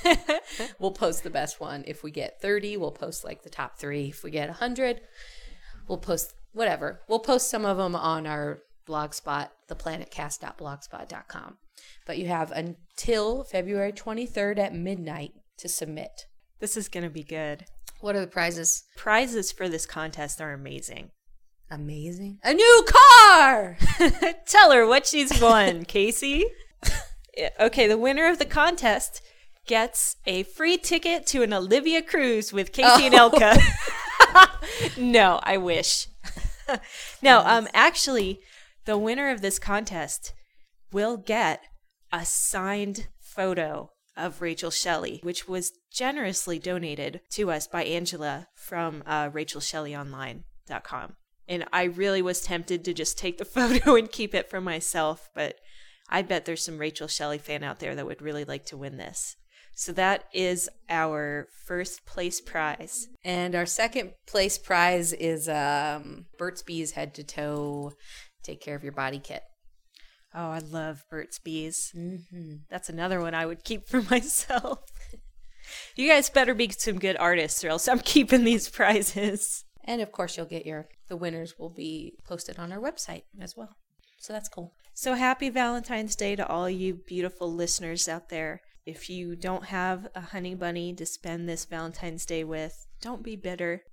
we'll 0.79 0.91
post 0.91 1.23
the 1.23 1.29
best 1.29 1.59
one. 1.59 1.83
If 1.85 2.03
we 2.03 2.09
get 2.09 2.41
30, 2.41 2.77
we'll 2.77 2.91
post 2.91 3.23
like 3.23 3.43
the 3.43 3.49
top 3.49 3.77
three. 3.77 4.07
If 4.09 4.23
we 4.23 4.31
get 4.31 4.49
100, 4.49 5.01
we'll 5.87 5.99
post 5.99 6.33
whatever. 6.53 7.01
We'll 7.07 7.19
post 7.19 7.51
some 7.51 7.65
of 7.65 7.77
them 7.77 7.95
on 7.95 8.25
our 8.25 8.59
blogspot, 8.87 9.49
theplanetcast.blogspot.com. 9.69 11.57
But 12.05 12.17
you 12.17 12.27
have 12.27 12.51
until 12.51 13.43
February 13.43 13.91
23rd 13.91 14.57
at 14.57 14.73
midnight 14.73 15.33
to 15.57 15.69
submit. 15.69 16.25
this 16.59 16.77
is 16.77 16.89
going 16.89 17.03
to 17.03 17.09
be 17.09 17.23
good. 17.23 17.65
What 17.99 18.15
are 18.15 18.21
the 18.21 18.27
prizes? 18.27 18.85
Prizes 18.95 19.51
for 19.51 19.69
this 19.69 19.85
contest 19.85 20.41
are 20.41 20.53
amazing. 20.53 21.11
Amazing. 21.69 22.39
A 22.43 22.53
new 22.53 22.85
car! 22.87 23.77
Tell 24.45 24.71
her 24.71 24.85
what 24.85 25.05
she's 25.05 25.41
won, 25.41 25.83
Casey. 25.87 26.45
Okay, 27.59 27.87
the 27.87 27.97
winner 27.97 28.27
of 28.27 28.39
the 28.39 28.45
contest 28.45 29.21
gets 29.67 30.15
a 30.25 30.43
free 30.43 30.77
ticket 30.77 31.27
to 31.27 31.43
an 31.43 31.53
Olivia 31.53 32.01
cruise 32.01 32.53
with 32.53 32.71
Casey 32.71 33.05
and 33.07 33.15
Elka. 33.15 33.59
no, 34.97 35.39
I 35.43 35.57
wish. 35.57 36.07
no, 37.21 37.41
um 37.45 37.67
actually 37.73 38.39
the 38.85 38.97
winner 38.97 39.29
of 39.29 39.41
this 39.41 39.59
contest 39.59 40.33
will 40.91 41.17
get 41.17 41.61
a 42.11 42.25
signed 42.25 43.07
photo 43.19 43.91
of 44.15 44.41
Rachel 44.41 44.71
Shelley, 44.71 45.19
which 45.21 45.47
was 45.47 45.73
generously 45.91 46.57
donated 46.57 47.21
to 47.31 47.51
us 47.51 47.67
by 47.67 47.83
Angela 47.83 48.47
from 48.55 49.03
uh, 49.05 49.29
RachelShelleyOnline.com. 49.29 51.15
And 51.47 51.65
I 51.71 51.83
really 51.83 52.21
was 52.21 52.41
tempted 52.41 52.83
to 52.85 52.93
just 52.93 53.17
take 53.17 53.37
the 53.37 53.45
photo 53.57 53.95
and 53.95 54.11
keep 54.11 54.35
it 54.35 54.49
for 54.49 54.61
myself, 54.61 55.29
but 55.33 55.55
I 56.09 56.21
bet 56.21 56.45
there's 56.45 56.63
some 56.63 56.77
Rachel 56.77 57.07
Shelley 57.07 57.37
fan 57.37 57.63
out 57.63 57.79
there 57.79 57.95
that 57.95 58.05
would 58.05 58.21
really 58.21 58.45
like 58.45 58.65
to 58.67 58.77
win 58.77 58.97
this. 58.97 59.35
So 59.79 59.91
that 59.91 60.23
is 60.33 60.69
our 60.89 61.47
first 61.65 62.05
place 62.07 62.41
prize. 62.41 63.09
And 63.23 63.53
our 63.53 63.67
second 63.67 64.13
place 64.25 64.57
prize 64.57 65.13
is 65.13 65.47
um, 65.47 66.25
Burt's 66.39 66.63
Bees 66.63 66.93
Head 66.93 67.13
to 67.13 67.23
Toe 67.23 67.91
Take 68.41 68.59
Care 68.59 68.75
of 68.75 68.83
Your 68.83 68.93
Body 68.93 69.19
Kit. 69.19 69.43
Oh, 70.33 70.49
I 70.49 70.59
love 70.59 71.03
Burt's 71.11 71.37
Bees. 71.37 71.91
Mm-hmm. 71.95 72.55
That's 72.71 72.89
another 72.89 73.21
one 73.21 73.35
I 73.35 73.45
would 73.45 73.63
keep 73.63 73.87
for 73.87 74.01
myself. 74.09 74.79
you 75.95 76.09
guys 76.09 76.29
better 76.31 76.55
be 76.55 76.69
some 76.69 76.97
good 76.97 77.17
artists, 77.17 77.63
or 77.63 77.69
else 77.69 77.87
I'm 77.87 77.99
keeping 78.03 78.45
these 78.45 78.69
prizes. 78.69 79.63
And 79.83 80.01
of 80.01 80.11
course, 80.11 80.37
you'll 80.37 80.47
get 80.47 80.65
your, 80.65 80.87
the 81.07 81.17
winners 81.17 81.57
will 81.57 81.69
be 81.69 82.13
posted 82.25 82.59
on 82.59 82.71
our 82.71 82.79
website 82.79 83.23
as 83.39 83.55
well. 83.55 83.75
So 84.19 84.33
that's 84.33 84.49
cool. 84.49 84.73
So 84.93 85.13
happy 85.13 85.49
Valentine's 85.49 86.15
Day 86.15 86.35
to 86.35 86.47
all 86.47 86.69
you 86.69 86.95
beautiful 87.07 87.53
listeners 87.53 88.07
out 88.07 88.29
there. 88.29 88.61
If 88.85 89.09
you 89.09 89.35
don't 89.35 89.65
have 89.65 90.07
a 90.15 90.21
honey 90.21 90.55
bunny 90.55 90.93
to 90.95 91.05
spend 91.05 91.47
this 91.47 91.65
Valentine's 91.65 92.25
Day 92.25 92.43
with, 92.43 92.87
don't 93.01 93.23
be 93.23 93.35
bitter. 93.35 93.83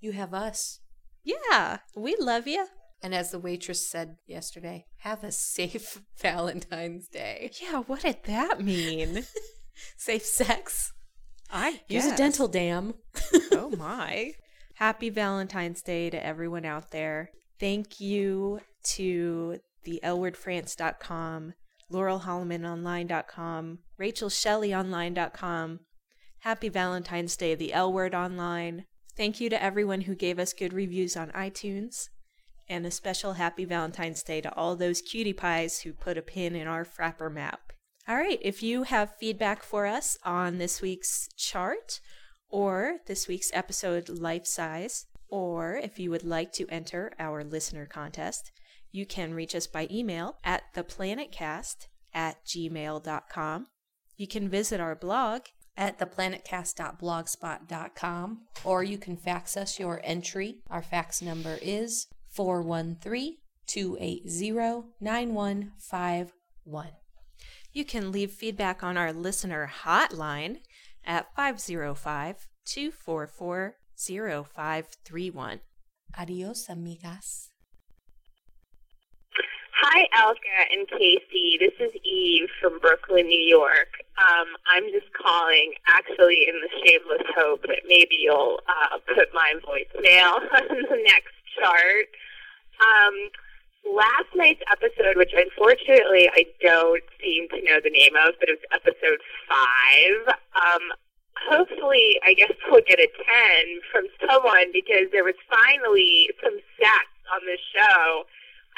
You 0.00 0.12
have 0.12 0.34
us. 0.34 0.80
Yeah, 1.24 1.78
we 1.96 2.16
love 2.18 2.46
you. 2.46 2.66
And 3.02 3.14
as 3.14 3.30
the 3.30 3.38
waitress 3.38 3.88
said 3.88 4.16
yesterday, 4.26 4.86
have 4.98 5.24
a 5.24 5.32
safe 5.32 6.02
Valentine's 6.18 7.08
Day. 7.08 7.50
Yeah, 7.60 7.80
what 7.86 8.02
did 8.02 8.24
that 8.24 8.62
mean? 8.62 9.24
Safe 9.96 10.24
sex. 10.24 10.92
I 11.50 11.80
Use 11.88 12.04
a 12.04 12.16
dental 12.16 12.48
dam. 12.48 12.94
oh 13.52 13.70
my. 13.70 14.32
Happy 14.80 15.10
Valentine's 15.10 15.82
Day 15.82 16.08
to 16.08 16.24
everyone 16.24 16.64
out 16.64 16.90
there. 16.90 17.32
Thank 17.58 18.00
you 18.00 18.62
to 18.84 19.60
the 19.84 20.00
lwordfrance.com, 20.02 21.52
laurelhollomanonline.com, 21.92 23.78
rachelshelleyonline.com. 24.00 25.80
Happy 26.38 26.68
Valentine's 26.70 27.36
Day, 27.36 27.54
the 27.54 27.74
L 27.74 27.92
Word 27.92 28.14
Online. 28.14 28.86
Thank 29.14 29.38
you 29.38 29.50
to 29.50 29.62
everyone 29.62 30.00
who 30.00 30.14
gave 30.14 30.38
us 30.38 30.54
good 30.54 30.72
reviews 30.72 31.14
on 31.14 31.28
iTunes. 31.32 32.08
And 32.66 32.86
a 32.86 32.90
special 32.90 33.34
happy 33.34 33.66
Valentine's 33.66 34.22
Day 34.22 34.40
to 34.40 34.54
all 34.54 34.76
those 34.76 35.02
cutie 35.02 35.34
pies 35.34 35.80
who 35.80 35.92
put 35.92 36.16
a 36.16 36.22
pin 36.22 36.56
in 36.56 36.66
our 36.66 36.86
Frappr 36.86 37.30
map. 37.30 37.74
All 38.08 38.16
right, 38.16 38.38
if 38.40 38.62
you 38.62 38.84
have 38.84 39.18
feedback 39.20 39.62
for 39.62 39.84
us 39.84 40.16
on 40.24 40.56
this 40.56 40.80
week's 40.80 41.28
chart 41.36 42.00
or 42.50 42.96
this 43.06 43.28
week's 43.28 43.50
episode 43.54 44.08
life 44.08 44.46
size, 44.46 45.06
or 45.28 45.76
if 45.76 45.98
you 45.98 46.10
would 46.10 46.24
like 46.24 46.52
to 46.52 46.66
enter 46.68 47.12
our 47.18 47.44
listener 47.44 47.86
contest, 47.86 48.52
you 48.92 49.06
can 49.06 49.34
reach 49.34 49.54
us 49.54 49.66
by 49.66 49.86
email 49.90 50.36
at 50.44 50.74
theplanetcast 50.74 51.86
at 52.12 52.44
gmail.com. 52.44 53.66
You 54.16 54.26
can 54.26 54.48
visit 54.48 54.80
our 54.80 54.96
blog 54.96 55.42
at 55.76 55.98
theplanetcast.blogspot.com 55.98 58.40
or 58.64 58.84
you 58.84 58.98
can 58.98 59.16
fax 59.16 59.56
us 59.56 59.78
your 59.78 60.02
entry. 60.04 60.58
Our 60.68 60.82
fax 60.82 61.22
number 61.22 61.58
is 61.62 62.08
413 62.28 63.36
280 63.66 64.52
9151. 65.00 66.88
You 67.72 67.84
can 67.84 68.10
leave 68.10 68.32
feedback 68.32 68.82
on 68.82 68.96
our 68.96 69.12
listener 69.12 69.70
hotline 69.84 70.56
at 71.04 71.34
505 71.34 72.48
244 72.64 73.76
0531. 73.96 75.60
Adios, 76.18 76.66
amigas. 76.68 77.50
Hi, 79.82 80.06
Elka 80.12 80.76
and 80.76 80.86
Casey. 80.88 81.56
This 81.58 81.72
is 81.80 81.92
Eve 82.04 82.48
from 82.60 82.78
Brooklyn, 82.80 83.26
New 83.26 83.42
York. 83.48 83.88
Um, 84.18 84.48
I'm 84.68 84.84
just 84.92 85.10
calling, 85.14 85.72
actually, 85.86 86.46
in 86.46 86.60
the 86.60 86.68
shameless 86.84 87.26
hope 87.34 87.62
that 87.62 87.82
maybe 87.88 88.16
you'll 88.20 88.60
uh, 88.68 88.98
put 89.14 89.28
my 89.32 89.54
voicemail 89.64 90.36
on 90.60 90.68
the 90.68 91.00
next 91.04 91.32
chart. 91.58 92.12
Um, 92.80 93.14
last 93.86 94.30
night's 94.34 94.62
episode, 94.70 95.16
which 95.16 95.32
unfortunately 95.34 96.30
I 96.32 96.44
don't 96.60 97.04
seem 97.22 97.48
to 97.50 97.58
know 97.64 97.78
the 97.82 97.90
name 97.90 98.14
of, 98.16 98.34
but 98.38 98.48
it 98.48 98.58
was 98.58 98.66
episode 98.72 99.20
five. 99.48 100.36
Um, 100.56 100.84
hopefully, 101.48 102.20
I 102.24 102.34
guess 102.34 102.52
we'll 102.70 102.84
get 102.86 103.00
a 103.00 103.08
10 103.08 103.24
from 103.92 104.04
someone 104.26 104.72
because 104.72 105.08
there 105.12 105.24
was 105.24 105.38
finally 105.48 106.30
some 106.42 106.56
sex 106.78 107.06
on 107.32 107.40
the 107.46 107.58
show. 107.72 108.24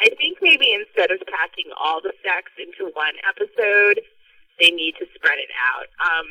I 0.01 0.11
think 0.17 0.39
maybe 0.41 0.73
instead 0.73 1.11
of 1.11 1.21
packing 1.29 1.71
all 1.77 2.01
the 2.01 2.15
sex 2.25 2.51
into 2.59 2.91
one 2.95 3.15
episode, 3.29 4.01
they 4.59 4.71
need 4.71 4.95
to 4.99 5.07
spread 5.15 5.39
it 5.39 5.53
out. 5.55 5.89
Um, 6.01 6.27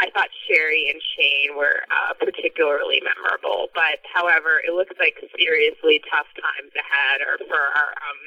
I 0.00 0.10
thought 0.10 0.28
Cherie 0.46 0.90
and 0.90 0.98
Shane 1.14 1.54
were 1.54 1.86
uh, 1.86 2.18
particularly 2.18 2.98
memorable, 3.02 3.70
but 3.74 4.02
however, 4.10 4.58
it 4.66 4.74
looks 4.74 4.94
like 4.98 5.14
seriously 5.38 6.02
tough 6.10 6.26
times 6.34 6.74
ahead 6.74 7.22
or 7.22 7.38
for 7.46 7.62
our 7.62 7.94
um, 8.02 8.20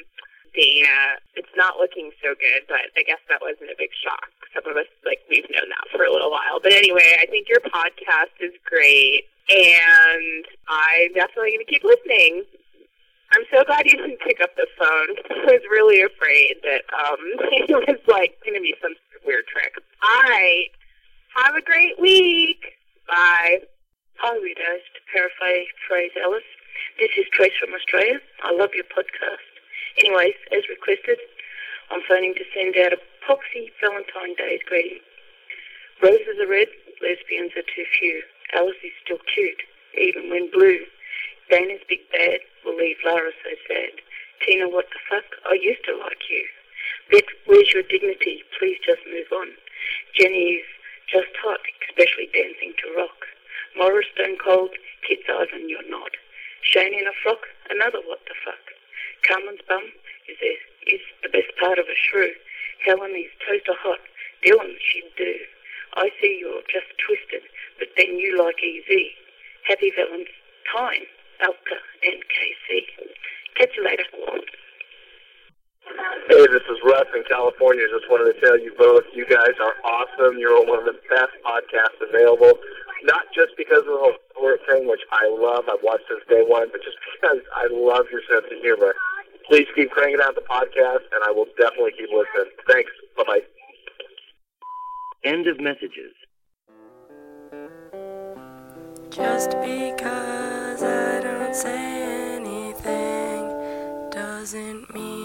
Dana. 0.56 1.20
It's 1.36 1.52
not 1.60 1.76
looking 1.76 2.12
so 2.24 2.34
good, 2.40 2.64
but 2.72 2.96
I 2.96 3.04
guess 3.04 3.20
that 3.28 3.44
wasn't 3.44 3.70
a 3.70 3.78
big 3.78 3.92
shock. 4.00 4.32
Some 4.56 4.64
of 4.72 4.80
us, 4.80 4.88
like, 5.04 5.20
we've 5.30 5.48
known 5.52 5.68
that 5.68 5.92
for 5.92 6.08
a 6.08 6.12
little 6.12 6.32
while. 6.32 6.64
But 6.64 6.72
anyway, 6.72 7.20
I 7.20 7.28
think 7.28 7.52
your 7.52 7.60
podcast 7.60 8.34
is 8.40 8.56
great, 8.64 9.28
and 9.52 10.48
I'm 10.72 11.12
definitely 11.14 11.52
going 11.52 11.66
to 11.68 11.72
keep 11.72 11.84
listening. 11.84 12.48
I'm 13.36 13.44
so 13.52 13.64
glad 13.68 13.86
you 13.86 14.00
didn't 14.00 14.24
pick 14.24 14.40
up 14.40 14.56
the 14.56 14.68
phone. 14.80 15.10
I 15.52 15.60
was 15.60 15.66
really 15.68 16.02
afraid 16.02 16.64
that 16.64 16.88
um, 16.96 17.20
it 17.60 17.76
was 17.76 18.00
like 18.08 18.40
going 18.44 18.56
to 18.56 18.64
be 18.64 18.76
some 18.82 18.96
weird 19.28 19.46
trick. 19.52 19.76
Right. 20.02 20.72
Have 21.36 21.56
a 21.56 21.62
great 21.62 22.00
week. 22.00 22.80
Bye. 23.08 23.60
Hi, 24.18 24.36
readers. 24.40 24.82
To 24.96 25.02
paraphrase 25.12 26.12
Alice, 26.24 26.48
this 27.00 27.12
is 27.18 27.26
Trace 27.32 27.54
from 27.60 27.74
Australia. 27.74 28.20
I 28.42 28.54
love 28.56 28.72
your 28.74 28.86
podcast. 28.86 29.46
Anyways, 29.98 30.36
as 30.56 30.64
requested, 30.70 31.20
I'm 31.92 32.02
phoning 32.08 32.34
to 32.36 32.46
send 32.56 32.76
out 32.78 32.94
a 32.94 33.00
poxy 33.28 33.70
Valentine 33.82 34.36
Day 34.38 34.60
greeting. 34.66 35.00
Roses 36.02 36.40
are 36.42 36.48
red, 36.48 36.68
lesbians 37.02 37.52
are 37.56 37.68
too 37.76 37.86
few. 38.00 38.24
Alice 38.56 38.82
is 38.84 38.94
still 39.04 39.20
cute, 39.34 39.62
even 40.00 40.30
when 40.30 40.50
blue. 40.52 40.80
Dana's 41.50 41.82
big 41.88 42.02
bad 42.12 42.40
will 42.66 42.76
leave 42.78 42.98
Lara 43.06 43.32
so 43.44 43.52
sad. 43.68 43.94
Tina, 44.46 44.70
what 44.70 44.88
the 44.90 45.00
fuck? 45.10 45.26
I 45.46 45.58
used 45.62 45.84
to 45.86 45.98
like 45.98 46.30
you. 46.30 46.46
Bette, 47.12 47.34
where's 47.46 47.72
your 47.74 47.84
dignity? 47.84 48.44
Please 48.58 48.78
just 48.86 49.02
move 49.06 49.28
on. 49.32 49.50
Jenny 50.16 50.62
is 50.62 50.68
just 51.08 51.32
hot, 51.40 51.64
especially 51.88 52.28
dancing 52.36 52.76
to 52.84 52.96
rock. 53.00 53.28
Morris 53.76 54.08
stone 54.14 54.38
cold, 54.44 54.76
Kit's 55.08 55.28
Ivan, 55.32 55.70
you're 55.70 55.88
not. 55.90 56.12
Shane 56.62 56.94
in 56.94 57.08
a 57.08 57.16
frock, 57.24 57.48
another 57.70 58.00
what 58.06 58.20
the 58.28 58.36
fuck. 58.44 58.60
Carmen's 59.24 59.64
bum 59.68 59.84
is, 60.28 60.38
a, 60.44 60.54
is 60.92 61.02
the 61.24 61.30
best 61.30 61.56
part 61.60 61.80
of 61.80 61.88
a 61.88 61.96
shrew. 61.96 62.32
Helen 62.86 63.16
is 63.16 63.32
toaster 63.40 63.76
hot, 63.80 64.04
Dylan 64.44 64.76
she'd 64.84 65.12
do. 65.18 65.36
I 65.96 66.12
see 66.22 66.38
you're 66.40 66.68
just 66.70 66.92
twisted, 67.00 67.48
but 67.80 67.90
then 67.98 68.20
you 68.20 68.38
like 68.38 68.62
easy. 68.62 69.16
Happy 69.64 69.92
Valentine, 69.96 71.08
Elka 71.42 71.80
and 72.04 72.22
Casey. 72.28 72.88
Catch 73.56 73.76
you 73.78 73.84
later. 73.84 74.04
Hey, 75.98 76.46
this 76.52 76.62
is 76.70 76.78
Russ 76.84 77.08
in 77.16 77.24
California. 77.26 77.88
Just 77.90 78.06
wanted 78.10 78.34
to 78.34 78.38
tell 78.40 78.60
you 78.60 78.74
both, 78.78 79.04
you 79.14 79.26
guys 79.26 79.56
are 79.58 79.74
awesome. 79.82 80.38
You're 80.38 80.60
one 80.66 80.80
of 80.80 80.86
the 80.86 81.00
best 81.10 81.34
podcasts 81.42 81.98
available. 82.04 82.54
Not 83.04 83.26
just 83.34 83.58
because 83.58 83.82
of 83.82 83.98
the 83.98 84.02
whole 84.02 84.18
sport 84.30 84.60
thing, 84.70 84.88
which 84.88 85.02
I 85.12 85.26
love. 85.30 85.66
I've 85.66 85.82
watched 85.82 86.06
since 86.10 86.22
day 86.30 86.44
one, 86.46 86.68
but 86.72 86.84
just 86.84 86.98
because 87.16 87.42
I 87.56 87.68
love 87.72 88.06
your 88.12 88.22
sense 88.30 88.46
of 88.46 88.62
humor. 88.62 88.94
Please 89.50 89.68
keep 89.76 89.90
cranking 89.92 90.20
out 90.22 90.36
the 90.36 90.42
podcast, 90.42 91.08
and 91.16 91.24
I 91.26 91.32
will 91.32 91.48
definitely 91.58 91.94
keep 91.98 92.10
listening. 92.10 92.52
Thanks. 92.70 92.92
Bye 93.16 93.24
bye. 93.26 93.42
End 95.24 95.48
of 95.48 95.60
messages. 95.60 96.14
Just 99.10 99.52
because 99.62 100.84
I 100.84 101.22
don't 101.24 101.56
say 101.56 102.36
anything 102.36 103.50
doesn't 104.12 104.94
mean 104.94 105.17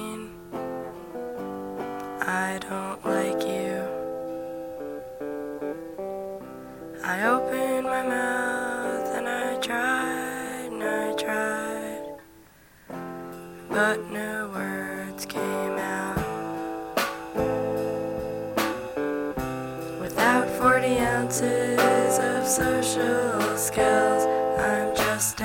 but 13.73 14.11
no 14.11 14.51
words 14.53 15.25
came 15.25 15.79
out. 15.79 16.19
Without 19.99 20.47
40 20.59 20.99
ounces 20.99 22.19
of 22.19 22.47
social 22.47 23.57
skills, 23.57 24.27
I'm 24.59 24.95
just 24.95 25.39